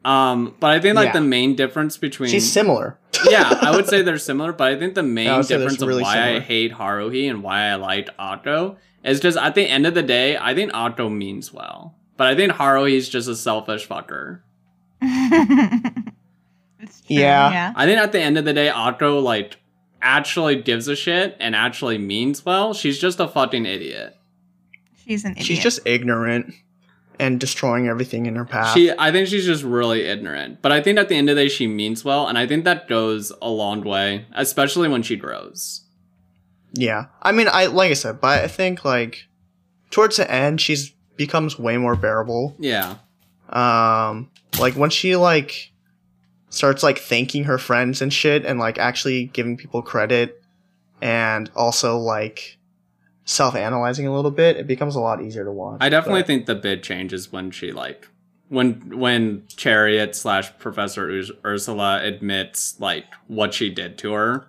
[0.04, 1.14] Um, but I think like Yeah.
[1.14, 2.98] the main difference between she's similar
[3.30, 5.88] yeah, I would say they're similar, but I think the main I would difference of
[5.90, 6.38] why similar.
[6.38, 10.04] I hate Haruhi and why I liked Akko is just at the end of the
[10.04, 14.42] day, I think Akko means well, but I think Haruhi's just a selfish fucker.
[15.02, 17.52] it's true, Yeah.
[17.52, 17.74] Yeah.
[17.76, 19.58] I think at the end of the day, Akko like
[20.02, 22.74] actually gives a shit and actually means well.
[22.74, 24.16] She's just a fucking idiot.
[25.06, 25.46] She's an idiot.
[25.46, 26.54] she's just ignorant
[27.20, 30.62] and destroying everything in her path She, I think she's just really ignorant.
[30.62, 32.64] But I think at the end of the day, she means well, and I think
[32.66, 35.82] that goes a long way, especially when she grows.
[36.74, 37.06] Yeah.
[37.22, 39.28] I mean, I like I said, but I think like
[39.92, 42.56] towards the end, she's becomes way more bearable.
[42.60, 42.96] Yeah,
[43.50, 45.72] Um, like when she like
[46.50, 50.42] starts like thanking her friends and shit, and like actually giving people credit,
[51.02, 52.58] and also like
[53.26, 55.78] self-analyzing a little bit, it becomes a lot easier to watch.
[55.82, 58.08] I definitely But- think the bid changes when she like
[58.50, 64.48] when when Chariot slash Professor Urs- Ursula admits like what she did to her,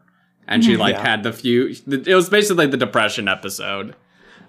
[0.48, 0.78] and she Mhm.
[0.78, 1.02] like Yeah.
[1.08, 1.74] had the few.
[1.86, 3.94] It was basically the depression episode.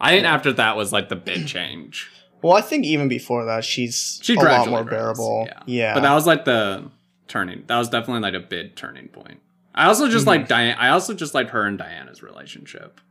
[0.02, 2.10] I think after that was like the big change.
[2.42, 5.46] Well, I think even before that, she's She a lot more bearable.
[5.48, 5.60] yeah.
[5.66, 5.94] Yeah.
[5.94, 6.86] But that was like the
[7.28, 7.64] turning.
[7.68, 9.40] That was definitely like a big turning point.
[9.76, 10.28] I also just Mhm.
[10.28, 10.78] like Diane.
[10.80, 13.02] I also just like her and Diana's relationship.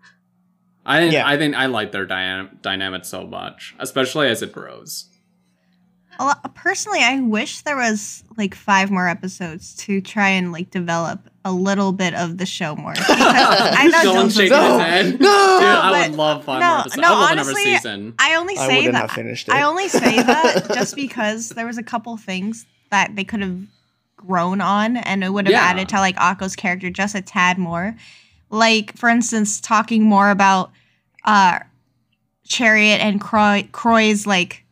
[0.86, 1.28] I think Yeah.
[1.28, 5.10] I think I like their Diana dynamic so much, especially as it grows.
[6.20, 10.70] A lot- personally, I wish there was like five more episodes to try and like
[10.70, 12.92] develop a little bit of the show more.
[12.98, 14.72] I know Dylan's Dylan's shaking No.
[14.78, 15.04] his head.
[15.12, 15.28] Dude, No!
[15.30, 16.96] I but- would love five no, more episodes.
[16.96, 18.14] no, I love honestly, season.
[18.18, 19.54] I only say wouldn't that have finished it.
[19.54, 23.60] I only say that just because there was a couple things that they could have
[24.16, 25.62] grown on and it would have Yeah.
[25.62, 27.94] added to like Akko's character just a tad more.
[28.50, 30.72] Like for instance, talking more about
[31.24, 31.60] uh
[32.44, 34.64] Chariot and Croy Croy's like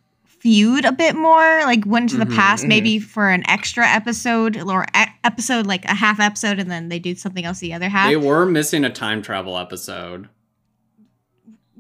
[0.47, 2.69] feud a bit more, like went to the Mhm, past, mhm.
[2.69, 7.01] maybe for an extra episode or e- episode like a half episode, and then they
[7.01, 8.09] do something else the other half.
[8.09, 10.29] They were missing a time travel episode.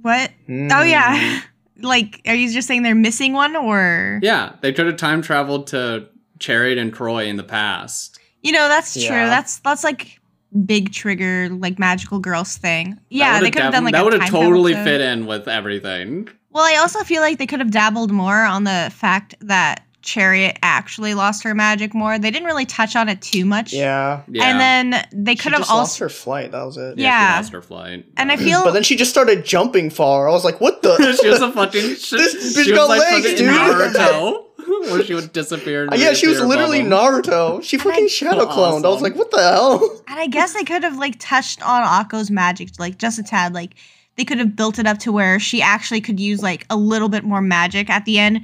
[0.03, 0.33] what?
[0.49, 0.71] Mm.
[0.73, 1.41] Oh yeah.
[1.81, 5.69] like, are you just saying they're missing one, or Yeah, they could have time traveled
[5.69, 6.09] to
[6.41, 8.19] Chariot and Croy in the past.
[8.43, 9.03] You know, that's true.
[9.05, 9.27] Yeah.
[9.29, 10.21] That's that's like
[10.65, 12.99] big trigger, like magical girls thing.
[13.11, 15.27] Yeah, they could have def- done like that a would have totally travel fit in
[15.27, 16.29] with everything.
[16.57, 20.59] Well, I also feel like they could have dabbled more on the fact that Chariot
[20.63, 22.19] actually lost her magic more.
[22.19, 23.75] They didn't really touch on it too much.
[23.75, 24.23] Yeah.
[24.27, 26.53] Yeah, And then they She could have just lost her flight.
[26.53, 26.97] That was it.
[26.97, 27.33] yeah, yeah.
[27.35, 28.07] she lost her flight.
[28.17, 30.31] and I feel But then she just started jumping far.
[30.31, 30.97] I was like, what the?
[31.23, 31.97] she was a fucking.
[31.97, 33.51] She, This bitch was got like legs, fucking dude.
[33.55, 34.45] Naruto,
[34.93, 35.83] where she would disappear.
[35.85, 37.25] and Uh, yeah, she was literally above.
[37.25, 37.63] Naruto.
[37.63, 38.87] She And I- fucking shadow cloned.
[38.87, 40.03] I was like, what the hell?
[40.09, 43.53] and I guess they could have like touched on Akko's magic like just a tad.
[43.53, 43.75] Like
[44.17, 47.09] they could have built it up to where she actually could use like a little
[47.09, 48.41] bit more magic at the end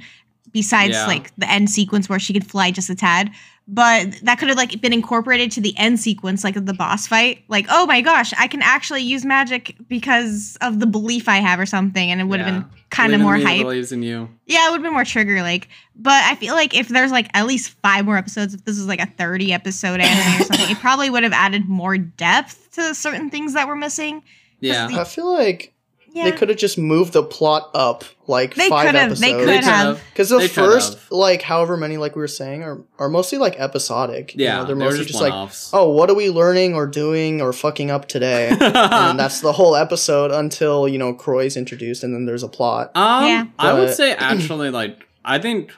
[0.51, 1.07] besides Yeah.
[1.07, 3.31] like the end sequence where she could fly just a tad.
[3.65, 7.07] but that could have like been incorporated to the end sequence, like of the boss
[7.07, 7.45] fight.
[7.47, 11.61] Like, oh my gosh, I can actually use magic because of the belief I have
[11.61, 13.61] or something, and it would have been kind of more hype.
[13.61, 14.27] Believes in you.
[14.47, 15.69] Yeah, it would have been more trigger like.
[15.95, 18.85] But I feel like if there's like at least five more episodes, if this is
[18.85, 22.93] like a 30 episode anime or something, it probably would have added more depth to
[22.93, 24.23] certain things that were missing.
[24.63, 24.89] Yeah.
[24.93, 25.73] I feel like
[26.13, 26.25] Yeah.
[26.25, 29.19] they could have just moved the plot up like They five episodes.
[29.19, 30.01] They They could have.
[30.11, 31.11] Because the They could first, have.
[31.11, 34.35] like, however many, like we were saying, are are mostly like episodic.
[34.35, 34.65] you Yeah, know?
[34.65, 35.71] they're they were mostly just just like, one-offs.
[35.73, 38.49] oh, what are we learning or doing or fucking up today?
[38.59, 42.91] and that's the whole episode until you know Croy's introduced, and then there's a plot.
[42.95, 43.45] Um, Yeah.
[43.59, 45.71] I would say actually, like, I think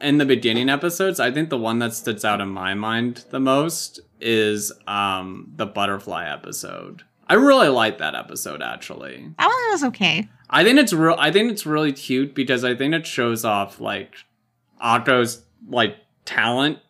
[0.00, 3.38] in the beginning episodes, I think the one that sticks out in my mind the
[3.40, 7.02] most is um the butterfly episode.
[7.30, 9.32] I really like that episode actually.
[9.38, 10.28] That one was okay.
[10.50, 11.14] I think it's real.
[11.16, 14.16] I think it's really cute because I think it shows off like
[14.80, 16.80] Akko's like talent,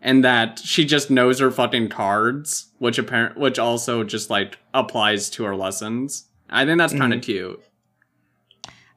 [0.00, 5.28] and that she just knows her fucking cards, which apparent, which also just like applies
[5.30, 6.28] to her lessons.
[6.48, 7.24] I think that's kind of mm.
[7.24, 7.62] cute.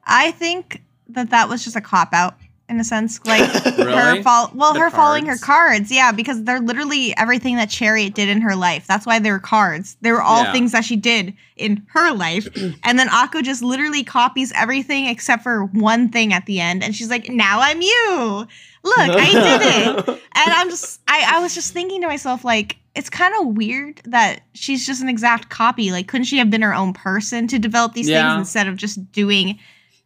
[0.06, 2.34] I think that that was just a cop out
[2.68, 3.20] in a sense.
[3.26, 4.22] Like her Really?
[4.22, 5.44] fol- well, The her following her cards?
[5.88, 8.86] cards, yeah, because they're literally everything that Chariot did in her life.
[8.86, 9.96] That's why they were cards.
[10.02, 10.52] They were all Yeah.
[10.52, 12.46] things that she did in her life.
[12.84, 16.82] and then Akko just literally copies everything except for one thing at the end.
[16.84, 18.46] And she's like, now I'm you.
[18.84, 20.08] Look, I did it.
[20.08, 20.18] And
[20.52, 24.40] I'm just I, I was just thinking to myself, like, it's kind of weird that
[24.54, 25.92] she's just an exact copy.
[25.92, 28.34] Like, couldn't she have been her own person to develop these Yeah.
[28.34, 29.58] things instead of just doing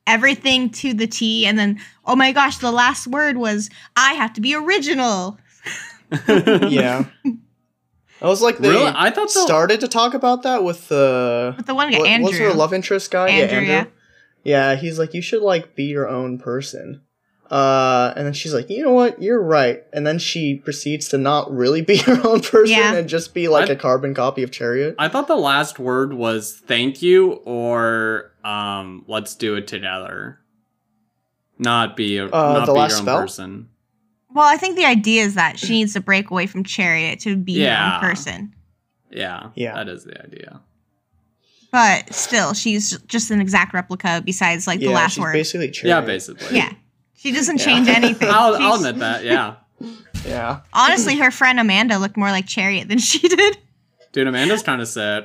[0.07, 4.33] everything to the T and then, oh my gosh, the last word was I have
[4.35, 5.39] to be original.
[6.29, 7.05] yeah,
[8.23, 8.93] I was like they Really?
[8.95, 12.09] I thought the- started to talk about that with the But the one guy, what,
[12.09, 12.25] Andrew.
[12.27, 13.29] what's her love interest guy?
[13.29, 13.73] Andrew, yeah, Andrew.
[13.75, 13.85] yeah.
[14.45, 17.03] Yeah, he's like, you should like be your own person.
[17.49, 19.83] Uh, and then she's like, you know what, you're right.
[19.93, 22.95] And then she proceeds to not really be her own person Yeah.
[22.95, 24.95] and just be like I- a carbon copy of Chariot.
[24.99, 30.39] I thought the last word was thank you or um let's do it together.
[31.59, 33.21] Not be a, Uh, not the be last your own spell?
[33.21, 33.69] person.
[34.35, 37.37] Well, I think the idea is that she needs to break away from Chariot to
[37.37, 38.55] be her own person.
[39.11, 39.51] Yeah.
[39.55, 39.75] Yeah.
[39.75, 40.61] That is the idea.
[41.71, 45.33] But still, she's just an exact replica besides like yeah, the last she's word.
[45.35, 45.95] basically Chariot.
[45.95, 46.57] Yeah, basically.
[46.57, 46.73] yeah.
[47.15, 47.65] She doesn't Yeah.
[47.65, 48.29] change anything.
[48.33, 49.57] I'll, I'll admit that, yeah.
[50.27, 50.61] Yeah.
[50.73, 53.59] Honestly, her friend Amanda looked more like Chariot than she did.
[54.13, 55.25] Dude, Amanda's kind of sick.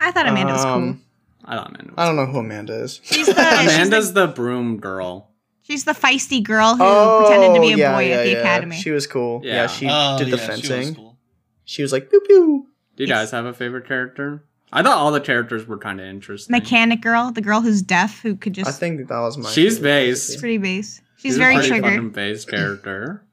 [0.00, 0.96] I thought Amanda was cool.
[1.46, 3.00] I thought Amanda was I don't know who Amanda is.
[3.04, 5.30] She's the she's Amanda's the, the broom girl.
[5.62, 8.30] she's the feisty girl who pretended to be a Oh, yeah, boy yeah, at the
[8.32, 8.38] yeah.
[8.38, 8.76] academy.
[8.76, 9.40] She was cool.
[9.44, 9.66] Yeah, Yeah.
[9.68, 10.94] she Oh, did the yeah, she was fencing.
[10.96, 11.16] cool.
[11.64, 12.66] She was like pew pew.
[12.96, 14.44] Do you guys have a favorite character?
[14.72, 16.52] I thought all the characters were kind of interesting.
[16.52, 19.48] Mechanic girl, the girl who's deaf who could just I think that was my.
[19.50, 20.26] She's base.
[20.26, 21.00] She's pretty base.
[21.16, 21.90] She's, She's a very pretty triggered.
[21.92, 23.24] fucking base character.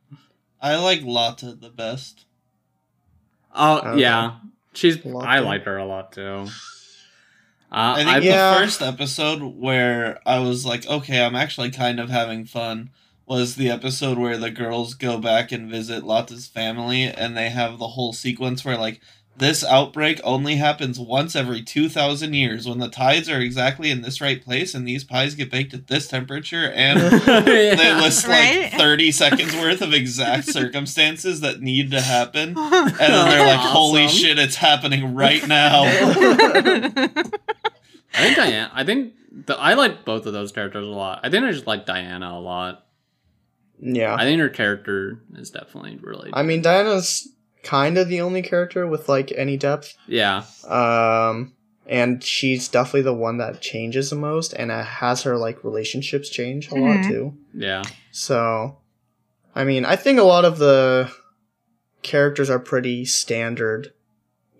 [0.61, 2.25] I like Lotte the best.
[3.55, 4.01] Oh Okay.
[4.01, 4.35] yeah,
[4.73, 5.03] she's.
[5.05, 6.45] Lot I of- like her a lot too.
[7.73, 8.53] Uh, I think I, Yeah.
[8.53, 12.91] the first episode where I was like, okay, I'm actually kind of having fun
[13.25, 17.79] was the episode where the girls go back and visit Lotte's family and they have
[17.79, 18.99] the whole sequence where like
[19.35, 24.21] this outbreak only happens once every 2000 years when the tides are exactly in this
[24.21, 28.63] right place and these pies get baked at this temperature and they list Right?
[28.63, 33.59] like 30 seconds worth of exact circumstances that need to happen and then they're like
[33.59, 34.17] holy Awesome.
[34.17, 35.85] shit it's happening right now
[38.13, 38.71] I think Diana.
[38.73, 39.13] I think
[39.47, 41.19] the, I like both of those characters a lot.
[41.23, 42.85] I think I just like Diana a lot.
[43.79, 44.15] Yeah.
[44.15, 46.29] I think her character is definitely really.
[46.33, 47.27] I mean, Diana's
[47.63, 49.95] kind of the only character with like any depth.
[50.07, 51.53] yeah, Um,
[51.87, 56.29] and she's definitely the one that changes the most, and it has her like relationships
[56.29, 57.07] change a lot Mhm.
[57.07, 57.37] too.
[57.53, 58.77] yeah, So,
[59.55, 61.11] I mean, I think a lot of the
[62.03, 63.93] characters are pretty standard,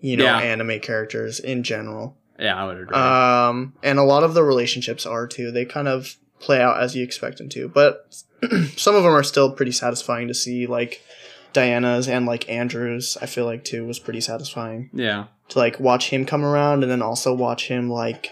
[0.00, 0.38] you know, Yeah.
[0.40, 2.16] anime characters in general.
[2.38, 2.54] Yeah.
[2.56, 2.96] I would agree.
[2.96, 5.50] Um, and a lot of the relationships are too.
[5.50, 8.14] They kind of play out as you expect them to, but
[8.76, 10.66] some of them are still pretty satisfying to see.
[10.66, 11.00] Like
[11.52, 16.10] Diana's and like Andrew's, I feel like too was pretty satisfying yeah, to like watch
[16.10, 18.30] him come around and then also watch him like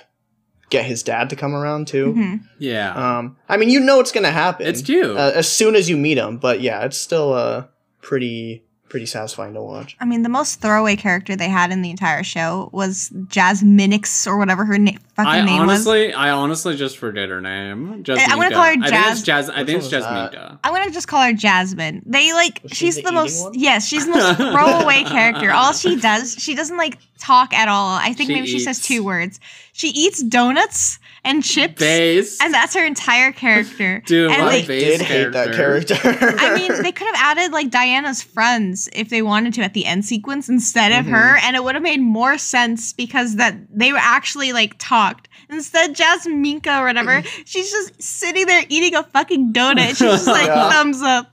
[0.70, 2.12] get his dad to come around too.
[2.14, 2.40] Mhm.
[2.58, 3.18] yeah.
[3.18, 4.66] Um, I mean, you know it's gonna happen.
[4.66, 5.16] it's cute.
[5.16, 7.66] uh, as soon as you meet him, but yeah, it's still uh
[8.00, 9.96] pretty pretty satisfying to watch.
[10.00, 13.08] I mean, the most throwaway character they had in the entire show was
[13.46, 15.86] Jasminix or whatever her na- fucking I name was.
[15.86, 18.04] honestly, I honestly just forget her name.
[18.04, 19.48] Just I'm gonna call her I think Jazz- it's Jazz.
[19.48, 20.58] I think it's Jasmine.
[20.62, 22.02] I'm gonna just call her Jasmine.
[22.04, 23.52] They like Was she she's the the, most one?
[23.54, 25.50] yes, she's the most throwaway character.
[25.50, 27.96] All she does, she doesn't like talk at all.
[27.96, 29.40] I think She maybe she says two words.
[29.72, 32.40] She eats donuts and chips, Base.
[32.42, 34.00] and that's her entire character.
[34.06, 35.94] Dude, and my they, ba- Base did hate that character.
[35.94, 36.34] character.
[36.38, 39.86] I mean, they could have added like Diana's friends if they wanted to at the
[39.86, 41.10] end sequence instead of Mhm.
[41.10, 45.28] her, and it would have made more sense because that they were actually like talked.
[45.52, 49.88] Instead, Jasminka or whatever, she's just sitting there eating a fucking donut.
[49.88, 50.70] She's just like Yeah.
[50.70, 51.32] thumbs up.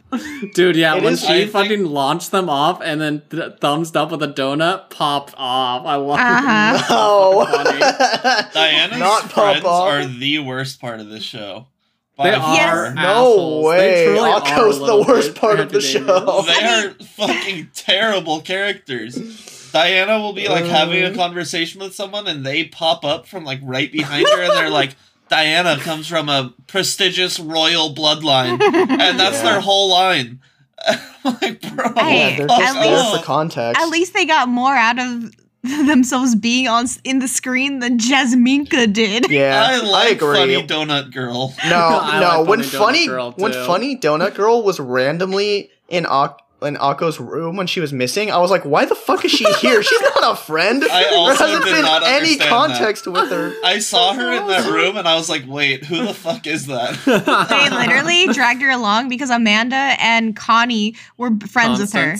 [0.53, 3.53] Dude, yeah, It when is- she I think- fucking launched them off and then th-
[3.61, 5.86] thumbs up with a donut, popped off.
[5.86, 6.86] I love Uh-huh.
[6.89, 7.45] no.
[7.45, 7.80] Funny.
[8.53, 9.89] Diana's Not pop friends off.
[9.89, 11.67] are the worst part of this show.
[12.22, 12.88] They far.
[12.89, 13.63] are No assholes.
[13.63, 14.05] They way.
[14.07, 16.41] truly are Akko's the worst part of the show.
[16.45, 19.17] They are fucking terrible characters.
[19.72, 21.15] Diana will be like having a Uh.
[21.15, 24.95] conversation with someone and they pop up from like right behind her and they're like,
[25.30, 28.59] Diana comes from a prestigious royal bloodline.
[28.61, 29.43] And that's Yeah.
[29.43, 30.39] their whole line.
[31.24, 31.93] Like, bro.
[31.97, 33.20] Hey, yeah, they're just at there off.
[33.20, 33.82] for context.
[33.82, 38.91] At least they got more out of themselves being on in the screen than Jasminka
[38.93, 39.30] did.
[39.30, 40.38] yeah, I like agree.
[40.38, 41.53] Funny Donut Girl.
[41.70, 42.39] No, I no.
[42.41, 46.76] like when Funny Donut funny, Girl, when funny Donut Girl was randomly in Ak- in
[46.78, 49.82] Akko's room when she was missing, I was like, "Why the fuck is she here?
[49.82, 50.84] She's not a friend.
[50.84, 54.47] I there hasn't did been not any understand context with her." I saw her in
[54.47, 56.97] that room and I was like, wait, who the fuck is that?
[57.49, 62.16] They literally dragged her along because Amanda and Connie were b- friends with her.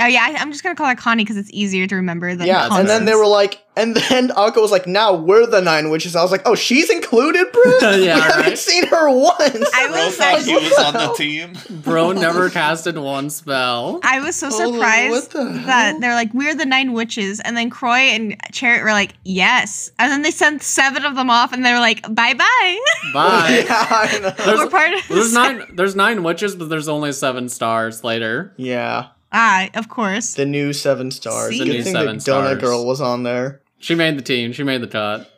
[0.00, 0.20] Constance.
[0.20, 2.46] Oh yeah, I, I'm just gonna call her Connie because it's easier to remember than
[2.46, 5.90] Yeah, and then they were like, and then Akko was like, "Now we're the nine
[5.90, 7.64] witches." I was like, "Oh, she's included, bro.
[8.00, 9.40] Yeah, we haven't seen her once."
[9.74, 11.52] I Bro was thought like- he was on the team.
[11.82, 14.00] Bro never casted one spell.
[14.02, 17.40] I was so surprised what the that they're like, we're the nine witches.
[17.40, 19.90] And then Croy and Chariot were like, yes.
[19.98, 22.78] And then they sent seven of them off and they were like, bye bye.
[23.12, 23.62] Bye.
[23.66, 24.30] yeah, I know.
[24.30, 25.62] There's- we're part of There's nine.
[25.74, 28.52] There's nine witches, but there's only seven stars later.
[28.56, 30.34] Yeah, Ah, of course.
[30.34, 31.50] the new seven stars.
[31.50, 31.58] See?
[31.58, 32.60] Good The new thing seven the Donut.
[32.60, 33.62] Girl was on there.
[33.78, 34.52] She made the team.
[34.52, 35.30] She made the cut.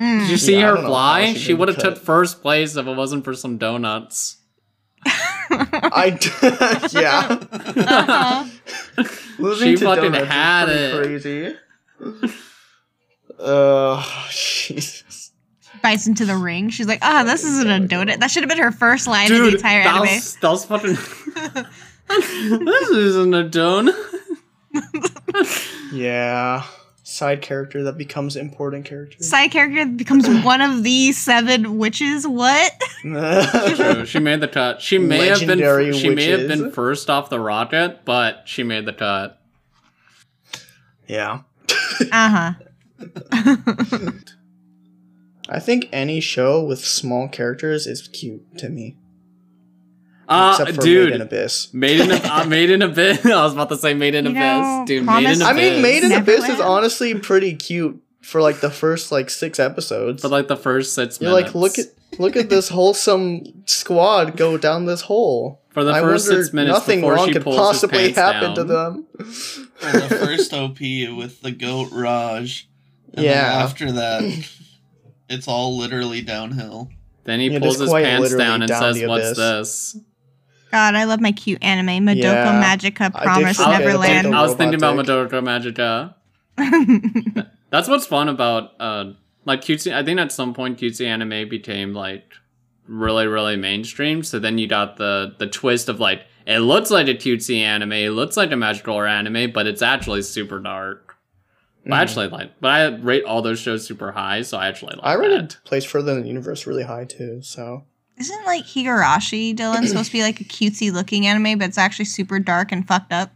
[0.00, 0.20] Mm.
[0.20, 1.32] Did you see Yeah, her don't know how fly?
[1.34, 4.38] she She would have took first place if it wasn't for some donuts.
[5.06, 6.30] I d-
[6.98, 7.38] yeah.
[7.52, 8.44] Uh-huh.
[9.38, 11.56] Losing She to fucking donuts is had pretty it.
[12.00, 12.34] Crazy.
[13.38, 15.32] Uh, Jesus.
[15.82, 16.70] Bites into the ring.
[16.70, 18.20] She's like, ah, this isn't a donut.
[18.20, 20.14] That should have been her first line in the entire that anime.
[20.14, 21.66] was, that was fucking.
[22.08, 23.94] This isn't a donut.
[25.92, 26.64] Yeah.
[27.04, 29.22] Side character that becomes important character.
[29.22, 32.26] Side character becomes one of the seven witches.
[32.26, 32.72] What?
[33.02, 34.80] True, she made the cut.
[34.80, 36.00] She may have Legendary been.
[36.00, 39.40] She may have been first off the rocket, but she made the cut.
[41.06, 41.42] yeah.
[42.10, 42.52] Uh huh.
[45.48, 48.96] I think any show with small characters is cute to me.
[50.34, 51.74] Uh, except for dude, Made in Abyss.
[51.74, 53.24] Made in uh, Made in Abyss.
[53.26, 55.04] I was about to say Made in You know, Abyss, dude.
[55.06, 55.42] Made in Abyss.
[55.42, 59.58] I mean, Made in Abyss is honestly pretty cute for like the first like six
[59.60, 60.22] episodes.
[60.22, 61.54] for like the first 6 You're minutes.
[61.54, 65.60] like, look at look at this wholesome squad go down this hole.
[65.70, 68.12] for the I first wonder six minutes nothing before wrong she could pulls possibly his
[68.14, 69.06] pants happen to them.
[69.82, 72.48] Well, the first OP with the goat Reg.
[73.16, 73.62] And then Yeah.
[73.62, 74.48] after that,
[75.28, 76.88] it's all literally downhill.
[77.24, 79.96] Then he Yeah, pulls his pants down and down says, "What's abyss." this?"
[80.74, 82.04] God, I love my cute anime.
[82.04, 82.60] Madoka Yeah.
[82.76, 84.34] Magica Promise forget about Neverland.
[84.34, 84.96] I was thinking about.
[84.96, 86.14] Madoka
[86.56, 87.46] Magica.
[87.70, 89.12] That's what's fun about uh
[89.44, 89.94] like cutesy.
[89.94, 92.24] I think at some point cutesy anime became like
[92.88, 94.24] really really mainstream.
[94.24, 97.92] So then you got the the twist of like it looks like a cutesy anime,
[97.92, 101.16] it looks like a magical or anime, but it's actually super dark.
[101.86, 104.96] But I actually like, but I rate all those shows super high, so I actually
[104.96, 105.04] like.
[105.06, 105.64] I rated that.
[105.64, 107.84] Place Further Than the Universe really high too, so
[108.16, 112.04] Isn't like Higurashi Dylan supposed to be like a cutesy looking anime, but it's actually
[112.04, 113.32] super dark and fucked up?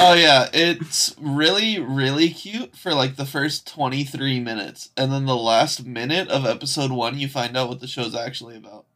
[0.00, 5.36] Oh yeah, it's really really cute for like the first 23 minutes and then the
[5.36, 8.86] last minute of episode 1 you find out what the show's actually about.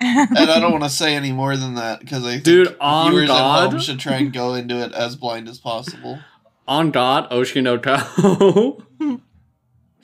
[0.00, 3.12] And I don't want to say any more than that cuz I think Dude, on
[3.12, 3.70] viewers at God.
[3.70, 6.18] home should try and go into it as blind as possible.
[6.66, 8.82] On God, Oshinoko.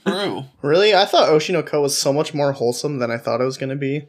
[0.06, 0.44] True.
[0.62, 3.74] really I thought Oshinoko was so much more wholesome than I thought it was gonna
[3.76, 4.06] be.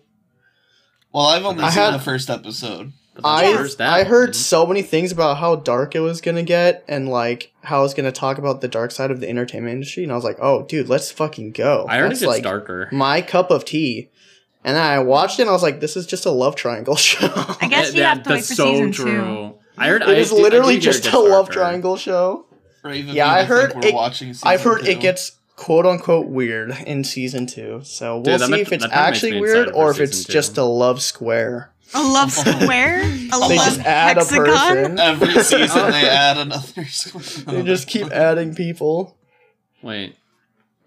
[1.18, 2.93] Well, I've only I seen had- the first episode.
[3.24, 7.09] I First I heard so many things about how dark it was gonna get and
[7.09, 10.15] like how it's gonna talk about the dark side of the entertainment industry, and I
[10.15, 11.88] was like, oh, dude, let's fucking go.
[11.89, 12.88] I heard it gets like darker.
[12.91, 14.11] my cup of tea.
[14.63, 16.95] And then I watched it, and I was like, this is just a love triangle
[17.07, 17.28] show.
[17.59, 19.55] I guess you have to wait for season two.
[19.80, 22.45] I heard it I is do- I do literally just a love triangle show.
[22.84, 24.91] Brave of Yeah, I heard we're it- watching season I've heard two.
[24.91, 27.82] it gets quote unquote weird in season two.
[27.84, 30.32] So we'll Dude, see ma- if it's that kinda actually weird or if it's season
[30.32, 31.72] just a love square.
[31.93, 33.01] A love square?
[33.03, 34.45] A They love just add hexagon?
[34.45, 34.99] a person.
[34.99, 37.55] Every season they add another square.
[37.55, 39.18] They just keep adding people.
[39.82, 40.16] Wait.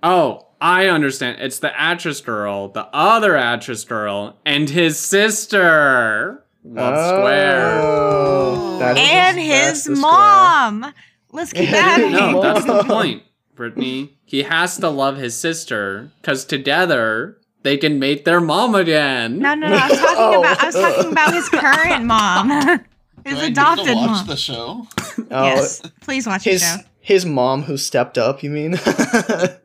[0.03, 1.41] Oh, I understand.
[1.41, 6.45] It's the actress girl, the other actress girl, and his sister.
[6.65, 7.17] Love oh.
[7.19, 7.81] Square.
[7.83, 10.13] Oh, that is- and his the square.
[10.13, 10.95] mom.
[11.33, 12.01] Let's keep that.
[12.05, 12.45] in No, mind.
[12.45, 13.23] that's the point,
[13.61, 14.17] Brittany.
[14.25, 19.39] He has to love his sister because together they can make their mom again.
[19.39, 19.77] No, no, no.
[19.77, 20.41] I was talking Oh.
[20.41, 20.63] about.
[20.63, 22.81] I was talking about his current mom, his Do
[23.27, 24.27] I need adopted to watch mom.
[24.27, 24.87] the show.
[25.31, 26.77] Oh, yes, please watch the his show.
[27.01, 28.43] his mom who stepped up.
[28.43, 28.79] You mean?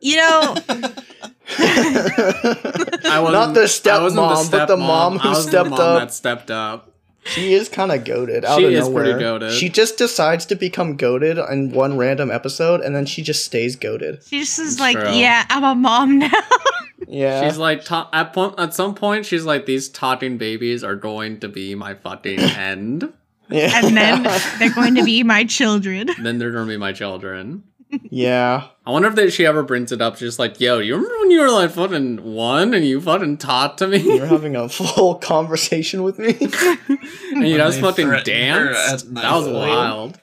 [0.02, 0.56] You know,
[1.58, 4.78] I wasn't, Not the I step mom, but the stepmom.
[4.78, 5.98] mom who I was the stepped mom up.
[6.00, 6.92] That stepped up.
[7.26, 9.04] She is kind of goaded out She of is nowhere.
[9.04, 9.58] pretty goated.
[9.58, 13.76] She just decides to become goaded in one random episode, and then she just stays
[13.76, 14.22] goaded.
[14.24, 15.10] she just is It's like, true.
[15.12, 16.30] yeah, I'm a mom now.
[17.08, 20.96] Yeah, She's like ta- at point at some point she's like these talking babies are
[20.96, 23.12] going to be my fucking end.
[23.48, 24.22] yeah, and then
[24.58, 26.08] they're going to be my children.
[26.20, 27.62] then they're gonna be my children.
[28.10, 28.68] Yeah.
[28.84, 30.16] I wonder if they, she ever brings it up.
[30.16, 33.78] Just like, yo, you remember when you were like fucking one and you fucking taught
[33.78, 36.28] to me You're having a full conversation with me.
[36.40, 39.06] and you When guys fucking threatened her danced.
[39.06, 39.56] at That was point.
[39.56, 40.20] wild.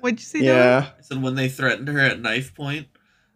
[0.00, 0.40] What'd you say?
[0.40, 0.44] Dylan?
[0.44, 2.88] yeah, I said when they threatened her at knife point.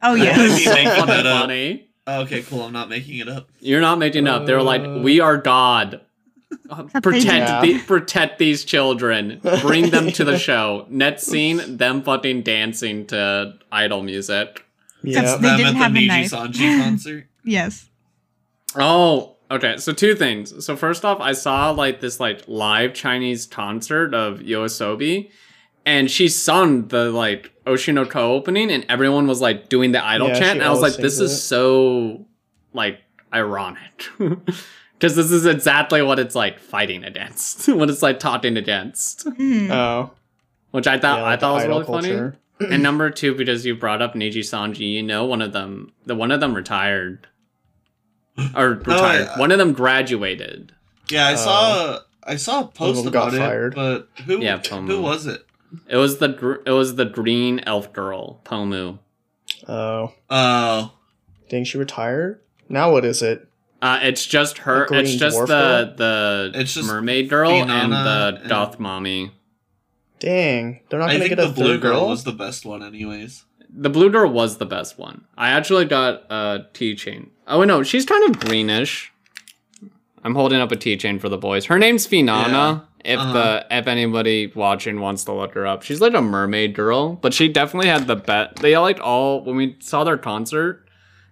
[0.03, 0.25] Oh Yeah.
[0.25, 0.37] yeah.
[0.37, 1.41] Maybe making fucking that up.
[1.43, 1.89] funny.
[2.07, 2.63] Oh, okay, cool.
[2.63, 3.49] I'm not making it up.
[3.61, 4.47] You're not making it up.
[4.47, 6.01] They were like, Uh, "We are God.
[6.71, 7.81] Uh, protect did.
[7.81, 9.41] the, protect these children.
[9.63, 10.87] Bring them to the show.
[10.91, 14.65] Next scene, them fucking dancing to idol music.
[15.03, 15.37] yeah.
[15.37, 16.31] They Them didn't at have a Niji knife.
[16.85, 17.27] Concert.
[17.45, 17.89] yes.
[18.77, 19.77] Oh, okay.
[19.79, 20.65] So two things.
[20.65, 25.31] So first off, I saw like this like live Chinese concert of Yoasobi,
[25.87, 30.39] and she sung the like Oshinoko opening, and everyone was like doing the idol Yeah,
[30.39, 30.59] chant.
[30.59, 31.41] And I was like, this sings is it.
[31.43, 32.27] so
[32.75, 33.01] like
[33.33, 34.09] ironic.
[34.99, 39.71] Because this is exactly what it's like fighting against, what it's like talking against, Mhm.
[39.71, 40.11] Oh,
[40.73, 42.73] which I thought yeah, I thought was idol really funny.
[42.75, 46.15] and number two, because you brought up Niji Sanji, you know one of them, the
[46.17, 47.29] one of them retired,
[48.57, 49.27] or retired.
[49.27, 49.39] yeah.
[49.39, 50.73] One of them graduated.
[51.11, 51.37] Yeah, I Oh.
[51.37, 53.75] saw I saw a post them got about it, fired.
[53.75, 54.89] but who Yeah, Pomu.
[54.89, 55.47] who was it?
[55.89, 58.99] It was the gr- it was the green elf girl, Pomu.
[59.69, 60.93] Oh, Oh,
[61.49, 62.41] dang, she retired.
[62.69, 63.48] Now what is it?
[63.81, 64.89] Uh, it's just her.
[64.89, 69.33] The It's just dwarf the the It's just mermaid girl and the and- Doth mommy.
[70.19, 72.09] Dang, they're not I gonna think get a the blue girl girl.
[72.09, 73.45] was the best one, anyways.
[73.71, 75.25] The blue girl was the best one.
[75.37, 77.31] I actually got a T chain.
[77.47, 79.13] Oh no, she's kind of greenish.
[80.25, 81.67] I'm holding up a T chain for the boys.
[81.67, 82.83] Her name's Finana.
[83.05, 83.33] If Uh-huh.
[83.33, 87.33] the if anybody watching wants to look her up, she's like a mermaid girl, but
[87.33, 88.57] she definitely had the bet.
[88.57, 90.88] They liked all when we saw their concert,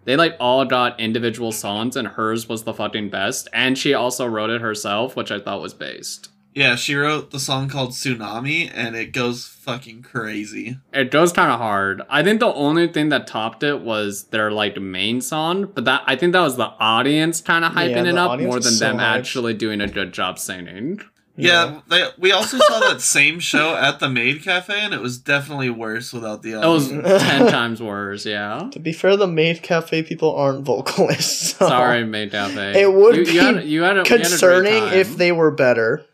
[0.06, 3.48] they like all got individual songs, and hers was the fucking best.
[3.52, 6.30] And she also wrote it herself, which I thought was based.
[6.54, 10.78] Yeah, she wrote the song called Tsunami, and it goes fucking crazy.
[10.90, 12.00] It goes kind of hard.
[12.08, 16.02] I think the only thing that topped it was their like main song, but that
[16.06, 18.86] I think that was the audience kind of hyping Yeah, it up more than so
[18.86, 19.00] them hyped.
[19.18, 21.02] actually doing a good job singing.
[21.38, 25.18] Yeah, they, we also saw that same show at the Maid Cafe, and it was
[25.18, 28.24] definitely worse without the It was ten times worse.
[28.24, 28.68] Yeah.
[28.72, 31.56] To be fair, the maid cafe people aren't vocalists.
[31.56, 32.80] so Sorry, Maid Cafe.
[32.80, 35.30] It would you, be you had, you had a, you had a Concerning if they
[35.30, 36.04] were better.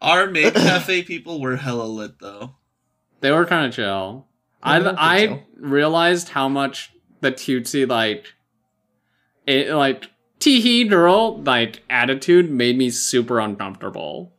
[0.00, 2.54] Our Maid Cafe people were hella lit, though.
[3.20, 4.28] they were kind of chill.
[4.62, 5.42] I I I so.
[5.58, 6.90] realized how much
[7.20, 8.32] the cutesy like
[9.46, 10.10] it like
[10.40, 14.33] teehee girl like attitude made me super uncomfortable.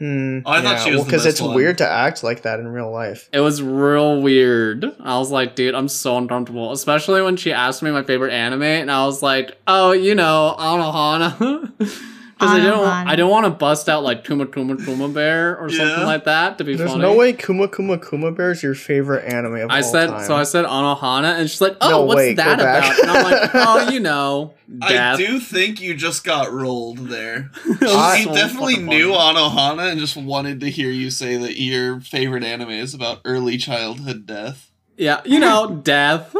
[0.00, 0.38] Hmm.
[0.46, 1.54] Oh, I thought she was because best it's one.
[1.54, 3.28] weird to act like that in real life.
[3.34, 4.82] It was real weird.
[4.98, 6.72] I was like, dude, I'm so uncomfortable.
[6.72, 10.56] Especially when she asked me my favorite anime, and I was like, oh, you know,
[10.58, 11.70] Anohana.
[12.40, 15.68] Because I don't I didn't want to bust out like Kuma Kuma Kuma Bear or
[15.68, 16.06] something Yeah.
[16.06, 16.78] like that to be funny.
[16.78, 17.02] There's funny.
[17.02, 20.24] no way Kuma Kuma Kuma Bear is your favorite anime of I all said time.
[20.26, 20.34] so.
[20.36, 22.98] I said Anohana, and she's like, "Oh, No, what's wait, go that back.
[22.98, 27.50] about?" And I'm like, "Oh, you know, I do think you just got rolled there.
[27.82, 29.38] I- so definitely knew funny.
[29.38, 33.58] Anohana and just wanted to hear you say that your favorite anime is about early
[33.58, 34.70] childhood death.
[34.96, 36.34] Yeah, you know, death.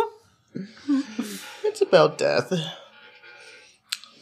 [1.63, 2.53] It's about death.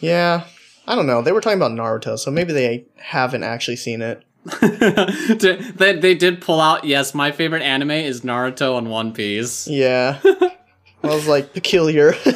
[0.00, 0.44] Yeah.
[0.88, 1.20] I don't know.
[1.20, 4.24] They were talking about Naruto, so maybe they haven't actually seen it.
[5.76, 6.84] they, they did pull out.
[6.84, 9.68] Yes, my favorite anime is Naruto and One Piece.
[9.68, 10.18] Yeah.
[10.24, 12.14] I was like, peculiar.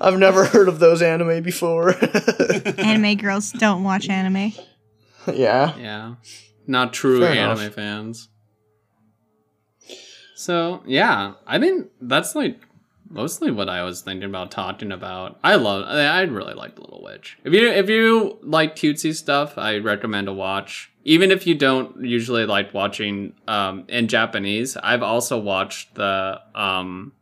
[0.00, 1.94] I've never heard of those anime before.
[2.80, 4.52] Anime girls don't watch anime.
[5.32, 5.76] yeah.
[5.76, 6.14] Yeah.
[6.66, 7.74] Not true Fair anime enough.
[7.74, 8.28] fans.
[10.34, 12.58] So, yeah, I think that's like
[13.12, 15.38] mostly what I was thinking about talking about.
[15.44, 17.38] I love I I really like Little Witch.
[17.44, 20.90] If you if you like cutesy stuff, I recommend to watch.
[21.04, 27.12] Even if you don't usually like watching um in Japanese, I've also watched the um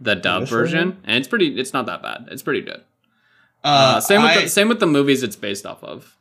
[0.00, 1.00] the dub version, version?
[1.04, 1.58] and it's pretty.
[1.60, 2.28] It's not that bad.
[2.30, 2.82] It's pretty good.
[3.62, 6.16] Uh, Uh, same with I, the, same with the movies it's based off of.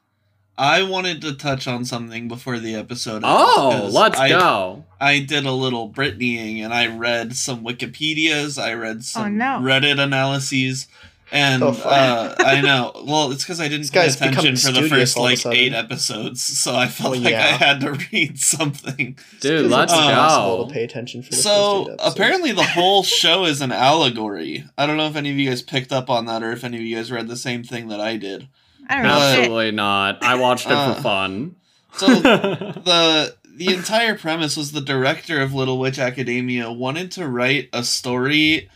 [0.60, 3.24] I wanted to touch on something before the episode.
[3.24, 4.84] ends, Oh, 'cause let's I, go.
[5.00, 8.62] I did a little Britneying and I read some Wikipedias.
[8.62, 9.60] I read some no.
[9.62, 10.88] Reddit analyses.
[11.32, 12.92] And Oh, uh, I know.
[13.06, 15.74] Well, it's because I didn't pay attention for the first all of a like eight
[15.74, 19.16] episodes, so I felt Well, like I had to read something.
[19.40, 20.68] Dude, It's let's impossible go.
[20.68, 24.66] to pay attention for the So first eight apparently, the whole show is an allegory.
[24.78, 26.78] I don't know if any of you guys picked up on that, or if any
[26.78, 28.48] of you guys read the same thing that I did.
[28.90, 29.10] I don't know.
[29.20, 29.40] Shit.
[29.40, 30.24] Absolutely not.
[30.24, 31.56] I watched it Uh, for fun.
[31.94, 37.70] So the the entire premise was the director of Little Witch Academia wanted to write
[37.74, 38.70] a story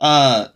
[0.00, 0.48] uh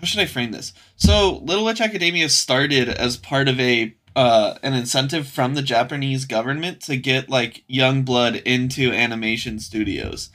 [0.00, 0.72] how should I frame this?
[0.96, 6.24] So Little Witch Academia started as part of a uh an incentive from the Japanese
[6.24, 10.30] government to get like young blood into animation studios.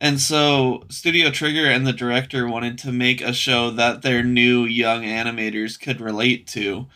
[0.00, 4.64] And so Studio Trigger and the director wanted to make a show that their new
[4.64, 6.86] young animators could relate to.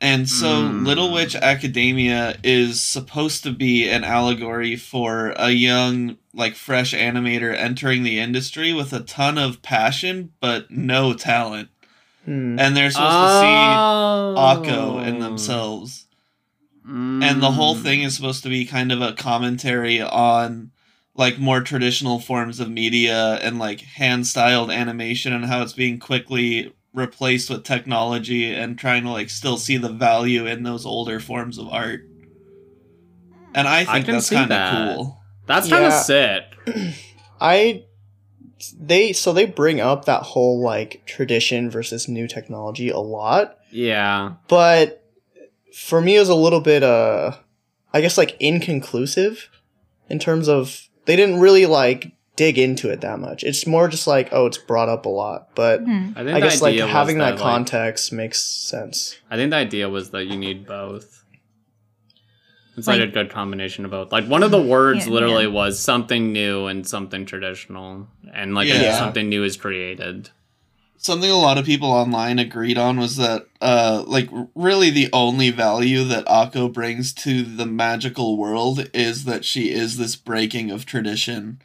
[0.00, 0.84] And so Mm.
[0.86, 7.56] Little Witch Academia is supposed to be an allegory for a young, like, fresh animator
[7.56, 11.68] entering the industry with a ton of passion, but no talent.
[12.26, 12.58] Hmm.
[12.58, 14.34] And they're supposed to see Oh.
[14.36, 16.06] Akko in themselves.
[16.86, 17.82] And the whole Mm.
[17.82, 20.70] thing is supposed to be kind of a commentary on
[21.16, 25.98] like more traditional forms of media and like hand styled animation and how it's being
[25.98, 31.20] quickly replaced with technology and trying to like still see the value in those older
[31.20, 32.00] forms of art.
[33.54, 34.96] And I think can that's kind of that.
[34.96, 35.18] cool.
[35.46, 36.00] That's kind of Yeah.
[36.02, 36.44] sick.
[37.40, 37.84] I
[38.78, 44.34] they so they bring up that whole like tradition versus new technology a lot, Yeah.
[44.48, 45.04] but
[45.76, 47.32] for me it was a little bit uh
[47.92, 49.50] I guess like inconclusive
[50.08, 53.44] in terms of they didn't really like dig into it that much.
[53.44, 56.10] It's more just like oh it's brought up a lot, but Hmm.
[56.16, 59.16] I I guess like idea was having that like- context makes sense.
[59.30, 61.24] I think the idea was that you need both.
[62.76, 64.10] It's like, Like- a good combination of both.
[64.10, 65.50] Like one of the words Yeah, literally yeah.
[65.50, 68.98] was something new and something traditional, and like Yeah.
[68.98, 70.30] something new is created.
[71.04, 75.50] Something a lot of people online agreed on was that, uh, like, really the only
[75.50, 80.86] value that Akko brings to the magical world is that she is this breaking of
[80.86, 81.58] tradition.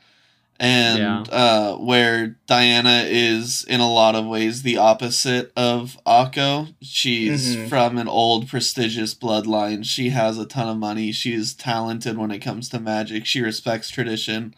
[0.59, 1.21] And Yeah.
[1.31, 6.73] uh, where Diana is, in a lot of ways, the opposite of Akko.
[6.81, 7.69] She's Mhm.
[7.69, 9.85] from an old, prestigious bloodline.
[9.85, 11.13] She has a ton of money.
[11.13, 13.25] She's talented when it comes to magic.
[13.25, 14.53] She respects tradition.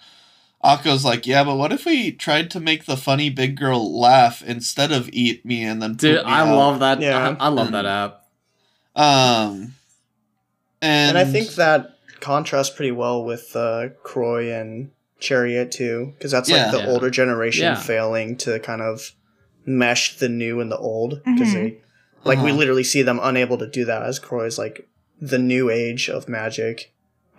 [0.64, 4.43] Akko's like, yeah, but what if we tried to make the funny big girl laugh
[4.43, 6.55] instead of eat me and then Dude, poop me I out?
[6.55, 7.01] love that.
[7.01, 7.36] Yeah.
[7.39, 8.26] I, I love that app.
[8.95, 9.74] Um,
[10.82, 16.32] and, And, I think that contrasts pretty well with uh, Croy and Chariot too, because
[16.32, 16.64] that's Yeah.
[16.64, 16.89] like the Yeah.
[16.89, 17.76] older generation Yeah.
[17.76, 19.12] failing to kind of
[19.66, 21.53] mesh the new and the old, because Mhm.
[21.53, 21.78] they
[22.24, 22.57] like we Uh-huh.
[22.59, 24.88] literally see them unable to do that as Croy's like
[25.20, 26.91] the new age of magic,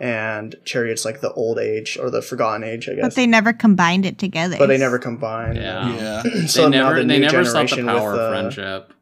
[0.03, 3.01] and Chariot's like the old age or the forgotten age, I guess.
[3.03, 4.57] But they never combined it together.
[4.59, 5.55] But they never combine.
[5.55, 5.95] Yeah.
[6.23, 8.25] yeah, so they now never, the they new never sought the generation power with, of
[8.27, 8.93] uh, friendship.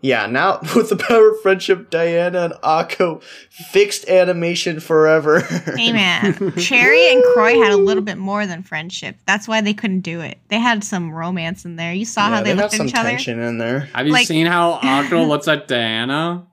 [0.00, 5.42] Yeah, now with the power of friendship, Diana and Akko fixed animation forever.
[5.76, 9.14] Hey man, Cherry and Croy had a little bit more than friendship.
[9.28, 10.38] That's why they couldn't do it.
[10.48, 11.92] They had some romance in there.
[11.94, 13.10] You saw Yeah, how they, have looked at each other.
[13.10, 13.88] tension in there.
[13.94, 16.48] Have you like- seen how Akko looks at Diana?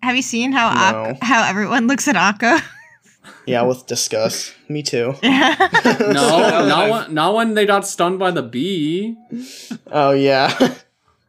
[0.00, 1.10] Have you seen how No.
[1.10, 2.62] Ak- how everyone looks at Akko?
[3.46, 4.54] Yeah, with disgust.
[4.68, 5.14] Me too.
[5.22, 5.56] Yeah.
[6.00, 9.16] No, not when, not when they got stunned by the bee.
[9.90, 10.74] Oh yeah.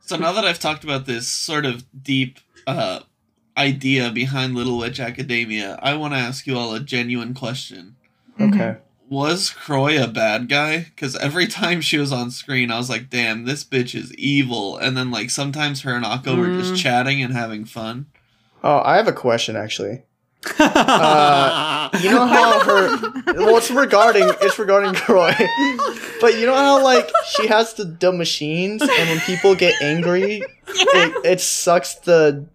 [0.01, 2.99] So now that I've talked about this sort of deep uh,
[3.57, 7.95] idea behind Little Witch Academia, I want to ask you all a genuine question.
[8.39, 8.77] okay.
[9.09, 10.79] Was Croy a bad guy?
[10.85, 14.77] Because every time she was on screen, I was like, damn, this bitch is evil.
[14.77, 16.77] And then, like, sometimes her and Akko were just Mm.
[16.77, 18.07] chatting and having fun.
[18.63, 20.01] Oh, I have a question actually.
[20.59, 22.97] Uh, You know how her
[23.35, 25.33] well it's regarding it's regarding Croy.
[26.21, 30.41] But you know how like she has the the machines and when people get angry
[30.67, 32.45] it, it sucks the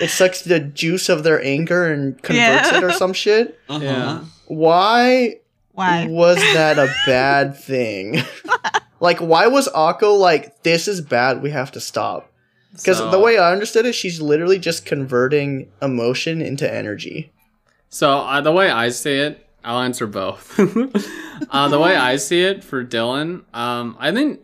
[0.00, 2.78] it sucks the juice of their anger and converts Yeah.
[2.78, 3.58] it or some shit.
[3.68, 3.84] Uh-huh.
[3.84, 4.20] Yeah.
[4.46, 5.36] Why
[5.72, 6.06] Why?
[6.06, 8.22] was that a bad thing?
[9.00, 12.30] like why was Akko like this is bad we have to stop?
[12.72, 17.32] Because So- the way I understood it, she's literally just converting emotion into energy.
[17.88, 20.58] So uh, the way I see it, I'll answer both.
[21.50, 24.40] uh, the way I see it for Dylan, um, I think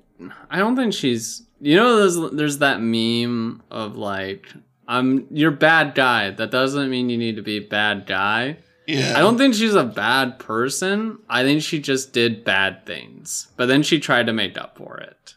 [0.51, 1.43] I don't think she's.
[1.61, 4.47] You know, there's there's that meme of like,
[4.87, 6.31] I'm you're bad guy.
[6.31, 8.59] That doesn't mean you need to be a bad guy.
[8.87, 9.15] Yeah.
[9.17, 11.19] I don't think she's a bad person.
[11.29, 13.49] I think she just did bad things.
[13.57, 15.35] But then she tried to make up for it.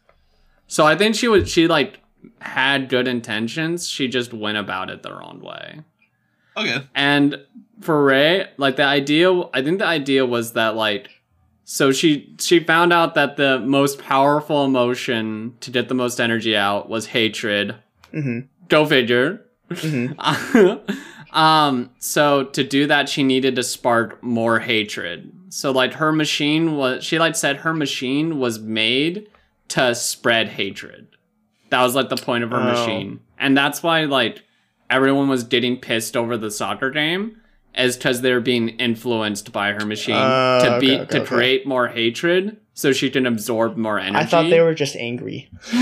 [0.68, 2.01] So I think she was she like
[2.42, 3.88] had good intentions.
[3.88, 5.82] She just went about it the wrong way.
[6.58, 6.86] Okay.
[6.96, 7.40] And
[7.80, 11.10] for Ray, like the idea I think the idea was that like
[11.64, 16.58] so she she found out that the most powerful emotion to get the most energy
[16.58, 17.76] out was hatred.
[18.14, 18.40] Mm-hmm.
[18.68, 19.46] Go figure.
[19.74, 20.08] hmm
[21.32, 26.76] um so to do that she needed to spark more hatred so like her machine
[26.76, 29.30] was she like said her machine was made
[29.70, 31.08] to spread hatred
[31.72, 32.64] that was like the point of her Oh.
[32.64, 34.44] machine and that's why like
[34.90, 37.41] everyone was getting pissed over the soccer game
[37.76, 41.26] is because they're being influenced by her machine Oh, to be okay, okay, to okay.
[41.28, 45.50] create more hatred so she can absorb more energy I thought they were just angry.
[45.62, 45.76] so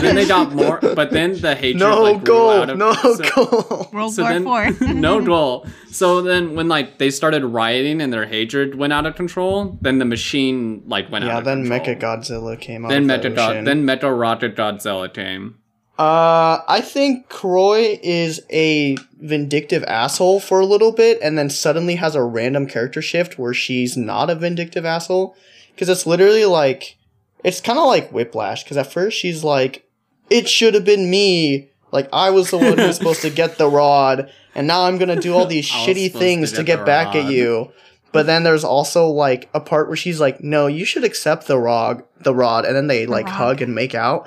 [0.00, 2.50] then they got more but then the hatred No like, goal.
[2.50, 3.88] out of No so- goal.
[3.92, 4.44] World so War then,
[4.78, 4.88] Four.
[4.94, 5.66] no goal.
[5.90, 9.98] So then, when like they started rioting and their hatred went out of control, then
[9.98, 11.28] the machine like went out.
[11.28, 11.80] Yeah, then control.
[11.96, 12.82] Mecha Godzilla came.
[12.82, 15.58] Then of the Mecha God, then Metal Rocket Godzilla came.
[15.98, 21.96] Uh, I think Croy is a vindictive asshole for a little bit, and then suddenly
[21.96, 25.36] has a random character shift where she's not a vindictive asshole.
[25.74, 26.96] Because it's literally like,
[27.42, 28.62] it's kind of like Whiplash.
[28.62, 29.88] Because at first she's like,
[30.30, 31.70] "It should have been me.
[31.90, 34.98] Like I was the one who was supposed to get the rod, and now I'm
[34.98, 37.72] gonna do all these shitty supposed to things to get get the back at you."
[38.10, 41.58] But then there's also like a part where she's like, "No, you should accept the
[41.58, 43.34] rod, the rod," and then they like rod.
[43.34, 44.26] hug and make out.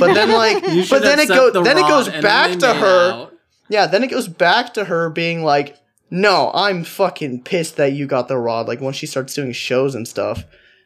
[0.00, 3.10] But then like, but then it goes the then it goes back to her.
[3.12, 3.34] out.
[3.68, 5.78] Yeah, then it goes back to her being like,
[6.10, 9.94] "No, I'm fucking pissed that you got the rod." Like when she starts doing shows
[9.94, 10.44] and stuff.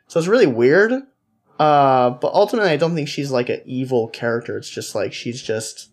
[0.09, 0.93] So it's really weird.
[1.59, 4.57] Uh, but ultimately, I don't think she's like an evil character.
[4.57, 5.91] It's just like she's just,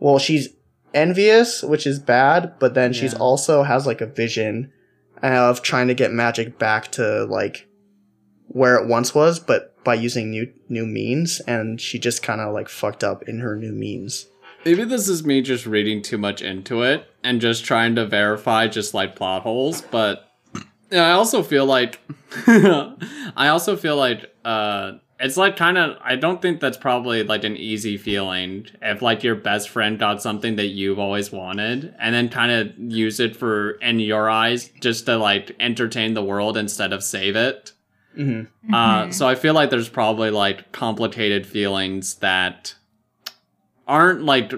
[0.00, 0.48] well, she's
[0.92, 2.58] envious, which is bad.
[2.58, 4.72] But then she's also has like a vision
[5.22, 7.66] of trying to get magic back to like
[8.48, 11.40] where it once was, but by using new new means.
[11.40, 14.26] And she just kind of like fucked up in her new means.
[14.64, 18.66] Maybe this is me just reading too much into it and just trying to verify
[18.66, 20.30] just like plot holes, but
[20.92, 22.00] I also feel like
[22.46, 27.44] I also feel like uh it's like kind of I don't think that's probably like
[27.44, 32.14] an easy feeling if like your best friend got something that you've always wanted and
[32.14, 36.56] then kind of use it for in your eyes just to like entertain the world
[36.56, 37.72] instead of save it.
[38.18, 38.72] Mm-hmm.
[38.74, 42.74] Uh, so I feel like there's probably like complicated feelings that
[43.86, 44.52] aren't like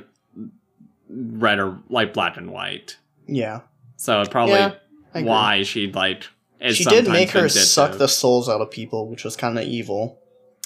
[1.09, 2.97] red or like black and white.
[3.27, 3.61] Yeah.
[3.97, 4.75] So probably Yeah,
[5.15, 6.25] why she like
[6.61, 7.63] is she did make her vindictive.
[7.63, 10.21] suck the souls out of people, which was kind of evil.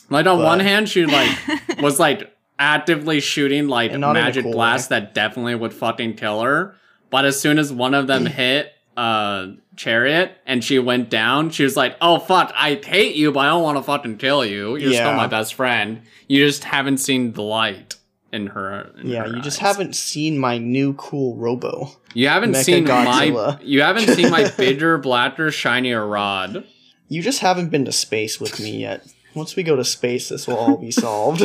[0.09, 1.31] like on but- one hand she like
[1.81, 5.01] was like actively shooting like And not in a magic cool blast way.
[5.01, 6.75] that definitely would fucking kill her.
[7.11, 9.49] But as soon as one of them hit uh
[9.81, 13.47] chariot and she went down, she was like, "Oh fuck, I hate you, but I
[13.47, 14.77] don't want to fucking kill you.
[14.77, 16.03] You're still my best friend.
[16.29, 17.97] You just haven't seen the light
[18.31, 21.91] in her." in Yeah, her you just haven't seen my new cool Robo.
[22.13, 23.59] You haven't Mecha seen my.
[23.63, 26.65] You haven't seen my bigger, blacker, shinier rod.
[27.09, 29.07] You just haven't been to space with me yet.
[29.35, 31.41] Once we go to space, this will all be solved.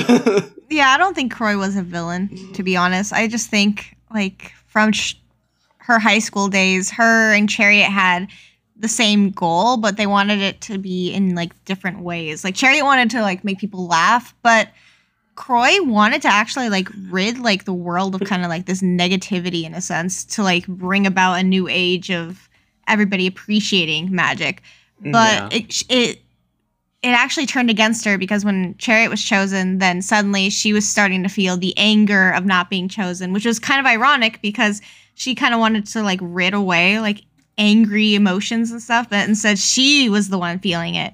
[0.69, 3.13] Yeah, I don't think Croy was a villain, to be honest.
[3.13, 5.15] I just think, like, from sh-
[5.85, 8.27] her high school days, her and Chariot had
[8.77, 12.43] the same goal, but they wanted it to be in, like, different ways.
[12.43, 14.69] Like, Chariot wanted to, like, make people laugh, but
[15.35, 19.63] Croy wanted to actually, like, rid, like, the world of kind of, like, this negativity,
[19.63, 22.49] in a sense, to, like, bring about a new age of
[22.87, 24.61] everybody appreciating magic.
[25.03, 25.59] Mm, but Yeah.
[25.59, 26.21] it, it
[27.05, 31.21] it actually turned against her because when Chariot was chosen, then suddenly she was starting
[31.23, 34.81] to feel the anger of not being chosen, which was kind of ironic because
[35.13, 37.21] she kind of wanted to like rid away like
[37.57, 41.13] angry emotions and stuff, but instead she was the one feeling it.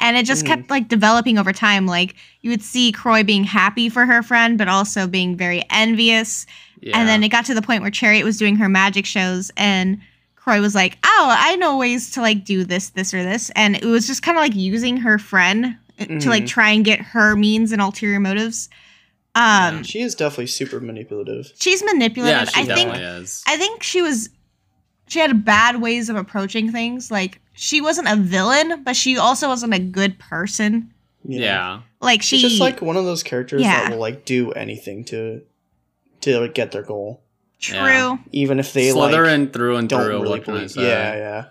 [0.00, 0.48] And it just Mhm.
[0.48, 1.86] kept like developing over time.
[1.86, 6.46] Like you would see Croy being happy for her friend, but also being very envious.
[6.80, 6.98] Yeah.
[6.98, 10.00] And then it got to the point where Chariot was doing her magic shows and
[10.46, 13.74] Croy was like, "Oh, I know ways to like do this, this, or this," and
[13.74, 16.48] it was just kind of like using her friend uh, to like Mhm.
[16.48, 18.68] try and get her means and ulterior motives.
[19.34, 21.52] Um, she is definitely super manipulative.
[21.58, 22.48] she's manipulative.
[22.56, 22.94] yeah, she I think.
[22.96, 23.42] is.
[23.46, 24.28] I think she was.
[25.08, 27.10] She had bad ways of approaching things.
[27.10, 30.92] Like she wasn't a villain, but she also wasn't a good person.
[31.24, 31.80] yeah.
[32.00, 32.38] Like she.
[32.38, 33.82] She's just like one of those characters Yeah.
[33.82, 35.42] that will like do anything to
[36.20, 37.22] to like, get their goal,
[37.58, 37.76] true.
[37.78, 38.16] Yeah.
[38.32, 40.12] even if they Slytherin like through and don't through.
[40.12, 40.70] really what can I believe.
[40.72, 40.82] say?
[40.88, 41.44] Yeah, yeah.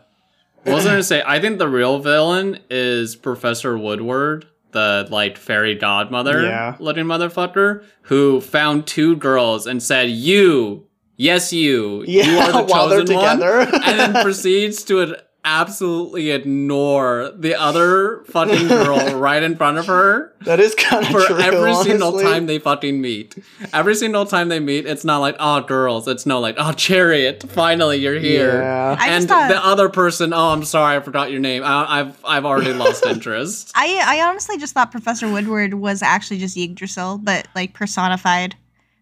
[0.72, 5.76] I was gonna say, I think the real villain is Professor Woodward, the like fairy
[5.76, 6.76] godmother Yeah.
[6.80, 10.88] looking motherfucker, who found two girls and said, "You
[11.18, 13.60] yes, you, Yeah, you are the while they're chosen one, together.
[13.84, 19.86] and then proceeds to ad- absolutely ignore the other fucking girl right in front of
[19.86, 21.40] her that is kind of for true.
[21.40, 23.36] every single time they fucking meet.
[23.74, 26.08] Every single time they meet, it's not like, oh, girls.
[26.08, 27.44] It's no like, oh, chariot.
[27.50, 28.62] Finally, you're here.
[28.62, 28.98] Yeah.
[29.00, 31.64] And thought- the other person, oh, I'm sorry, I forgot your name.
[31.64, 33.72] I, I've I've already lost interest.
[33.76, 38.56] I I honestly just thought Professor Woodward was actually just Yggdrasil, but like personified.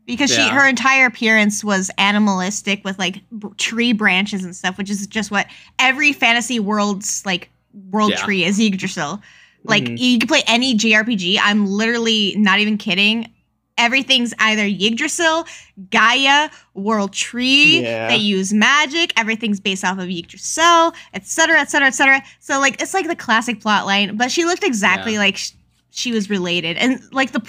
[0.05, 4.89] Because she her entire appearance was animalistic with like b- tree branches and stuff, which
[4.89, 5.47] is just what
[5.79, 7.49] every fantasy world's like
[7.91, 8.17] world Yeah.
[8.17, 9.21] tree is Yggdrasil.
[9.63, 9.97] Like Mhm.
[9.97, 11.39] you can play any JRPG.
[11.41, 13.29] I'm literally not even kidding.
[13.77, 15.47] Everything's either Yggdrasil,
[15.89, 17.81] Gaia, World Tree.
[17.81, 18.09] Yeah.
[18.09, 19.13] They use magic.
[19.17, 22.21] Everything's based off of Yggdrasil, etc., etc., etc.
[22.39, 25.19] So like it's like the classic plot line, but she looked exactly Yeah.
[25.19, 25.51] like sh-
[25.91, 27.41] she was related, and like the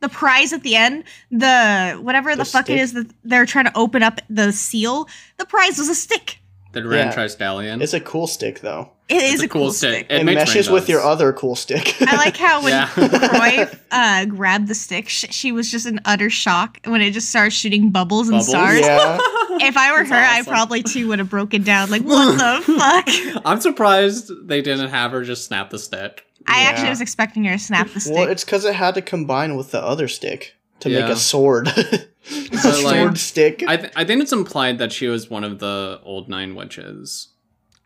[0.00, 2.76] the prize at the end, the whatever the, The fuck stick?
[2.78, 5.08] it is that they're trying to open up the seal.
[5.38, 6.38] The prize was a stick.
[6.72, 7.16] The Grand Yeah.
[7.24, 7.82] Triskelion.
[7.82, 8.90] It's a cool stick though.
[9.08, 10.06] It is It's a, cool stick.
[10.10, 11.96] It, makes meshes with your other cool stick.
[12.02, 12.88] I like how when Yeah.
[12.88, 17.30] Croy uh, grabbed the stick, sh- she was just in utter shock when it just
[17.30, 18.48] started shooting bubbles and Bubbles?
[18.48, 18.80] stars.
[18.80, 19.18] yeah.
[19.60, 21.90] If I were That's her, I probably too would have broken down.
[21.90, 23.42] Like, what the fuck?
[23.44, 26.24] I'm surprised they didn't have her just snap the stick.
[26.48, 26.68] I Yeah.
[26.70, 28.14] actually was expecting her to snap the stick.
[28.14, 31.68] Well, it's because it had to combine with the other stick to make a sword.
[31.76, 33.64] it's a But, like, sword stick.
[33.66, 37.28] I th- I think it's implied that she was one of the old nine witches.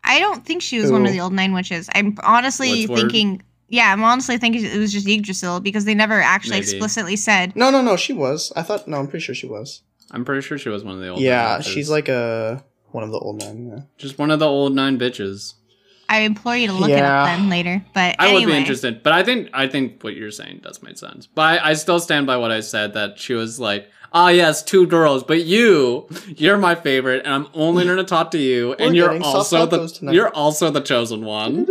[0.03, 1.89] I don't think she was one of the old nine witches.
[1.95, 2.95] I'm honestly Woodsword?
[2.97, 6.71] thinking, yeah, I'm honestly thinking it was just Yggdrasil because they never actually Maybe.
[6.71, 7.55] explicitly said.
[7.55, 7.95] no, no, no.
[7.95, 8.51] She was.
[8.55, 8.87] I thought.
[8.87, 9.81] No, I'm pretty sure she was.
[10.11, 11.21] I'm pretty sure she was one of the old.
[11.21, 11.73] yeah, nine witches.
[11.73, 13.67] she's like a one of the old nine.
[13.73, 13.83] Yeah.
[13.97, 15.53] just one of the old nine bitches.
[16.13, 17.83] I implore you to look it up then later.
[17.93, 20.83] But I anyway, would be interested, but I think I think what you're saying does
[20.83, 21.25] make sense.
[21.25, 24.61] But I, I still stand by what I said that she was like, ah, yes,
[24.61, 28.69] two girls, but you, you're my favorite, and I'm only going to talk to you,
[28.69, 30.13] We're and you're also the tonight.
[30.13, 31.67] you're also the chosen one.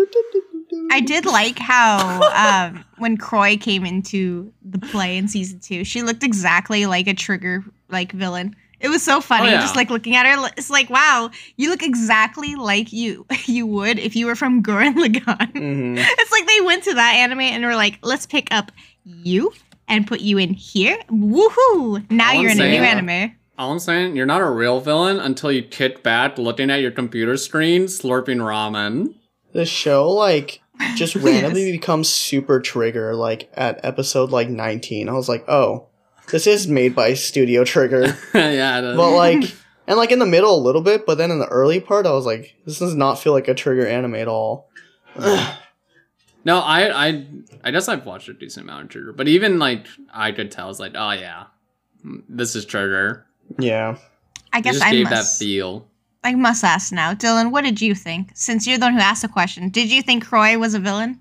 [0.91, 6.03] I did like how um, when Croy came into the play in season two, she
[6.03, 8.57] looked exactly like a trigger like villain.
[8.83, 9.61] It was so funny, Oh, yeah.
[9.61, 10.51] just like looking at her.
[10.59, 14.95] It's like, wow, you look exactly like you you would if you were from Gurren
[14.95, 15.53] Lagann.
[15.57, 18.73] hmm It's like they went to that anime and were like, let's pick up
[19.05, 19.53] you
[19.89, 20.99] and put you in here.
[21.11, 22.11] Woohoo!
[22.11, 23.37] Now All I'm you're in a new anime.
[23.59, 26.91] All I'm saying, you're not a real villain until you kick back, looking at your
[26.91, 29.15] computer screen, slurping ramen.
[29.53, 30.61] The show like
[30.97, 31.73] just randomly Yes.
[31.73, 35.09] becomes super trigger like at episode like 19.
[35.09, 35.89] I was like, oh,
[36.33, 38.17] this is made by Studio Trigger.
[38.35, 38.97] yeah, it is.
[38.97, 39.55] but like,
[39.87, 42.13] and like in the middle a little bit, but then in the early part, I
[42.13, 44.69] was like, this does not feel like a Trigger anime at all.
[45.17, 47.27] no, I, I,
[47.63, 50.71] I guess I've watched a decent amount of Trigger, but even like I could tell,
[50.71, 51.45] it's like, oh yeah,
[52.05, 53.27] mm, this is Trigger.
[53.59, 53.97] yeah.
[54.55, 55.39] I It guess just I gave must.
[55.39, 55.87] that feel.
[56.25, 57.51] I must ask now, Dylan.
[57.53, 58.31] What did you think?
[58.35, 61.21] Since you're the one who asked the question, did you think Croy was a villain?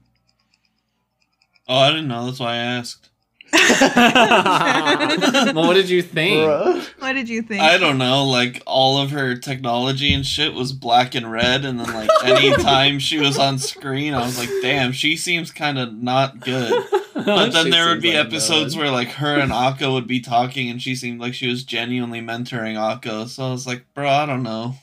[1.67, 2.25] Oh, I didn't know.
[2.25, 3.09] That's why I asked.
[5.53, 6.47] well, what did you think?
[6.47, 6.81] Bruh.
[6.99, 7.61] What did you think?
[7.61, 8.25] I don't know.
[8.25, 12.99] Like all of her technology and shit was black and red, and then like anytime
[12.99, 16.83] she was on screen, I was like, damn, she seems kind of not good.
[17.13, 20.69] But then there would be like episodes where like her and Akko would be talking,
[20.69, 23.27] and she seemed like she was genuinely mentoring Akko.
[23.27, 24.75] So I was like, bro, I don't know.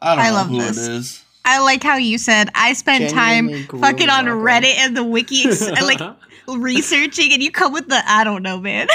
[0.00, 0.78] I don't I know love who this.
[0.78, 1.22] it is.
[1.44, 5.44] I like how you said I spent time fucking on grueling, Reddit and the wiki,
[5.44, 6.00] and, like
[6.48, 8.88] researching, and you come with the I don't know, man.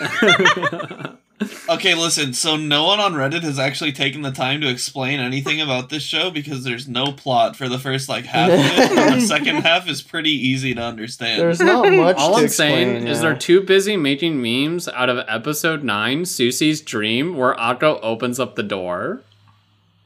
[1.68, 2.32] Okay, listen.
[2.32, 6.02] So no one on Reddit has actually taken the time to explain anything about this
[6.02, 9.56] show because there's no plot for the first like half of it, and the second
[9.62, 11.40] half is pretty easy to understand.
[11.40, 12.16] There's not much.
[12.16, 13.22] All to I'm explain, saying is yeah.
[13.22, 18.54] they're too busy making memes out of episode 9, Sucy's Dream, where Akko opens up
[18.54, 19.22] the door.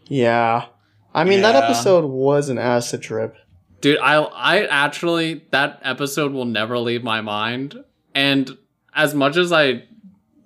[0.07, 0.67] Yeah.
[1.15, 3.37] I mean, that episode was an acid trip.
[3.81, 7.85] Dude, I I actually that episode will never leave my mind.
[8.15, 8.57] And
[8.95, 9.85] as much as I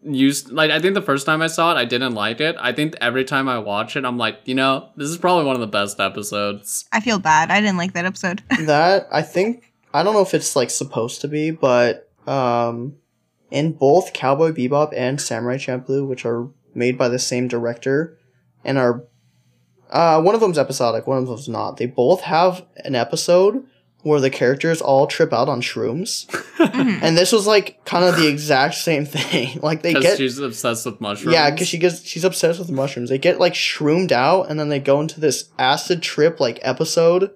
[0.02, 2.56] used like I think the first time I saw it, I didn't like it.
[2.58, 5.54] I think every time I watch it, I'm like, you know, this is probably one
[5.54, 6.86] of the best episodes.
[6.92, 7.50] I feel bad.
[7.50, 8.42] I didn't like that episode.
[8.60, 12.96] that I think I don't know if it's like supposed to be, but um,
[13.50, 18.18] in both Cowboy Bebop and Samurai Champloo, which are made by the same director,
[18.64, 19.04] and are
[19.90, 21.76] uh, one of them's episodic, one of them's not.
[21.76, 23.64] They both have an episode
[24.02, 26.24] where the characters all trip out on shrooms,
[26.56, 27.00] Mhm.
[27.02, 29.58] and this was like kind of the exact same thing.
[29.62, 31.34] like they get she's obsessed with mushrooms.
[31.34, 33.10] yeah, because she gets she's obsessed with mushrooms.
[33.10, 37.30] They get like shroomed out, and then they go into this acid trip like episode,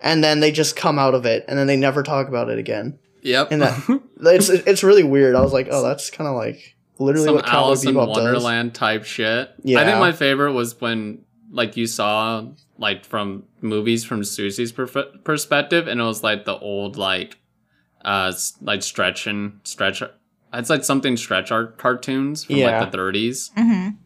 [0.00, 2.58] and then they just come out of it, and then they never talk about it
[2.58, 2.98] again.
[3.20, 3.52] Yep.
[3.52, 5.34] And that it's it's really weird.
[5.34, 8.14] I was like, oh, that's kind of like literally some what Cowboy Alice in Bebop
[8.14, 8.24] does.
[8.24, 9.50] Wonderland type shit.
[9.64, 9.80] Yeah.
[9.80, 12.44] I think my favorite was when like you saw
[12.78, 17.38] like from movies from Sucy's perf- perspective, and it was like the old like
[18.04, 20.02] uh like stretch and stretch.
[20.52, 22.80] It's like something stretch art cartoons from Yeah.
[22.80, 23.52] like the 30s.
[23.54, 23.96] Mm-hmm.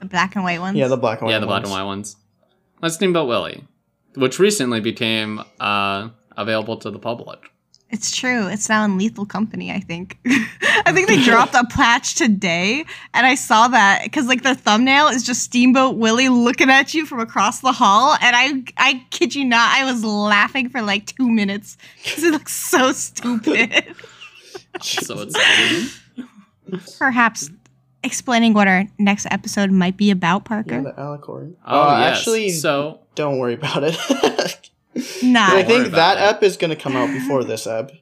[0.00, 0.76] The black and white ones.
[0.76, 1.32] Yeah, the black and white.
[1.32, 1.80] yeah, the black and ones.
[1.80, 2.16] white ones.
[2.82, 3.64] Like Steamboat Willie,
[4.14, 7.40] which recently became uh available to the public.
[7.90, 8.48] It's true.
[8.48, 10.18] It's now in Lethal Company, I think.
[10.26, 12.84] I think they dropped a patch today,
[13.14, 17.06] and I saw that because like their thumbnail is just Steamboat Willie looking at you
[17.06, 21.06] from across the hall, and I I kid you not, I was laughing for like
[21.06, 23.94] two minutes because it looks so stupid.
[24.80, 25.98] So it's
[26.98, 27.50] Perhaps
[28.04, 30.82] explaining what our next episode might be about, Yeah, Parker.
[30.82, 31.54] the allegory.
[31.66, 32.18] oh Uh, yes.
[32.18, 34.70] actually, so don't worry about it.
[35.22, 35.48] Nah.
[35.56, 36.36] I think that it.
[36.36, 37.92] ep is gonna come out before this ep.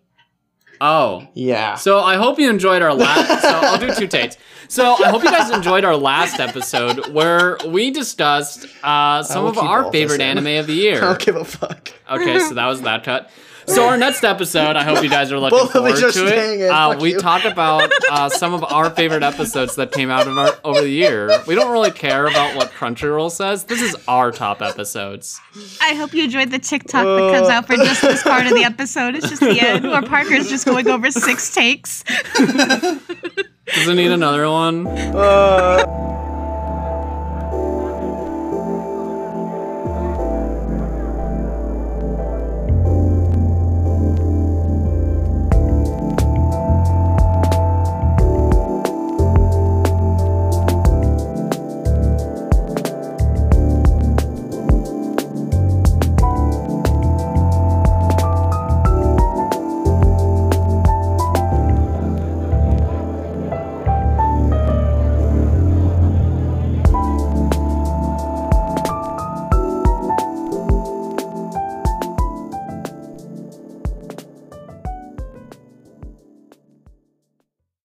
[0.80, 1.74] oh Yeah.
[1.76, 3.42] So I hope you enjoyed our last.
[3.42, 4.36] so I'll do two takes.
[4.68, 9.58] So I hope you guys enjoyed our last episode where we discussed uh, some of
[9.58, 10.94] our favorite anime of the year.
[10.96, 11.00] I year.
[11.00, 11.92] don't give a fuck.
[12.10, 13.30] Okay, so that was that cut.
[13.66, 16.70] So our next episode, I hope you guys are looking Both forward to staying it.
[16.70, 17.18] Uh, we you.
[17.18, 20.88] talk about uh, some of our favorite episodes that came out of our over the
[20.88, 21.30] year.
[21.46, 23.64] We don't really care about what Crunchyroll says.
[23.64, 25.40] This is our top episodes.
[25.80, 28.62] I hope you enjoyed the TikTok that comes out for just this part of the
[28.64, 29.16] episode.
[29.16, 32.04] It's just the end where Parker's just going over six takes.
[32.36, 34.86] Does it need another one?
[34.86, 36.15] Uh,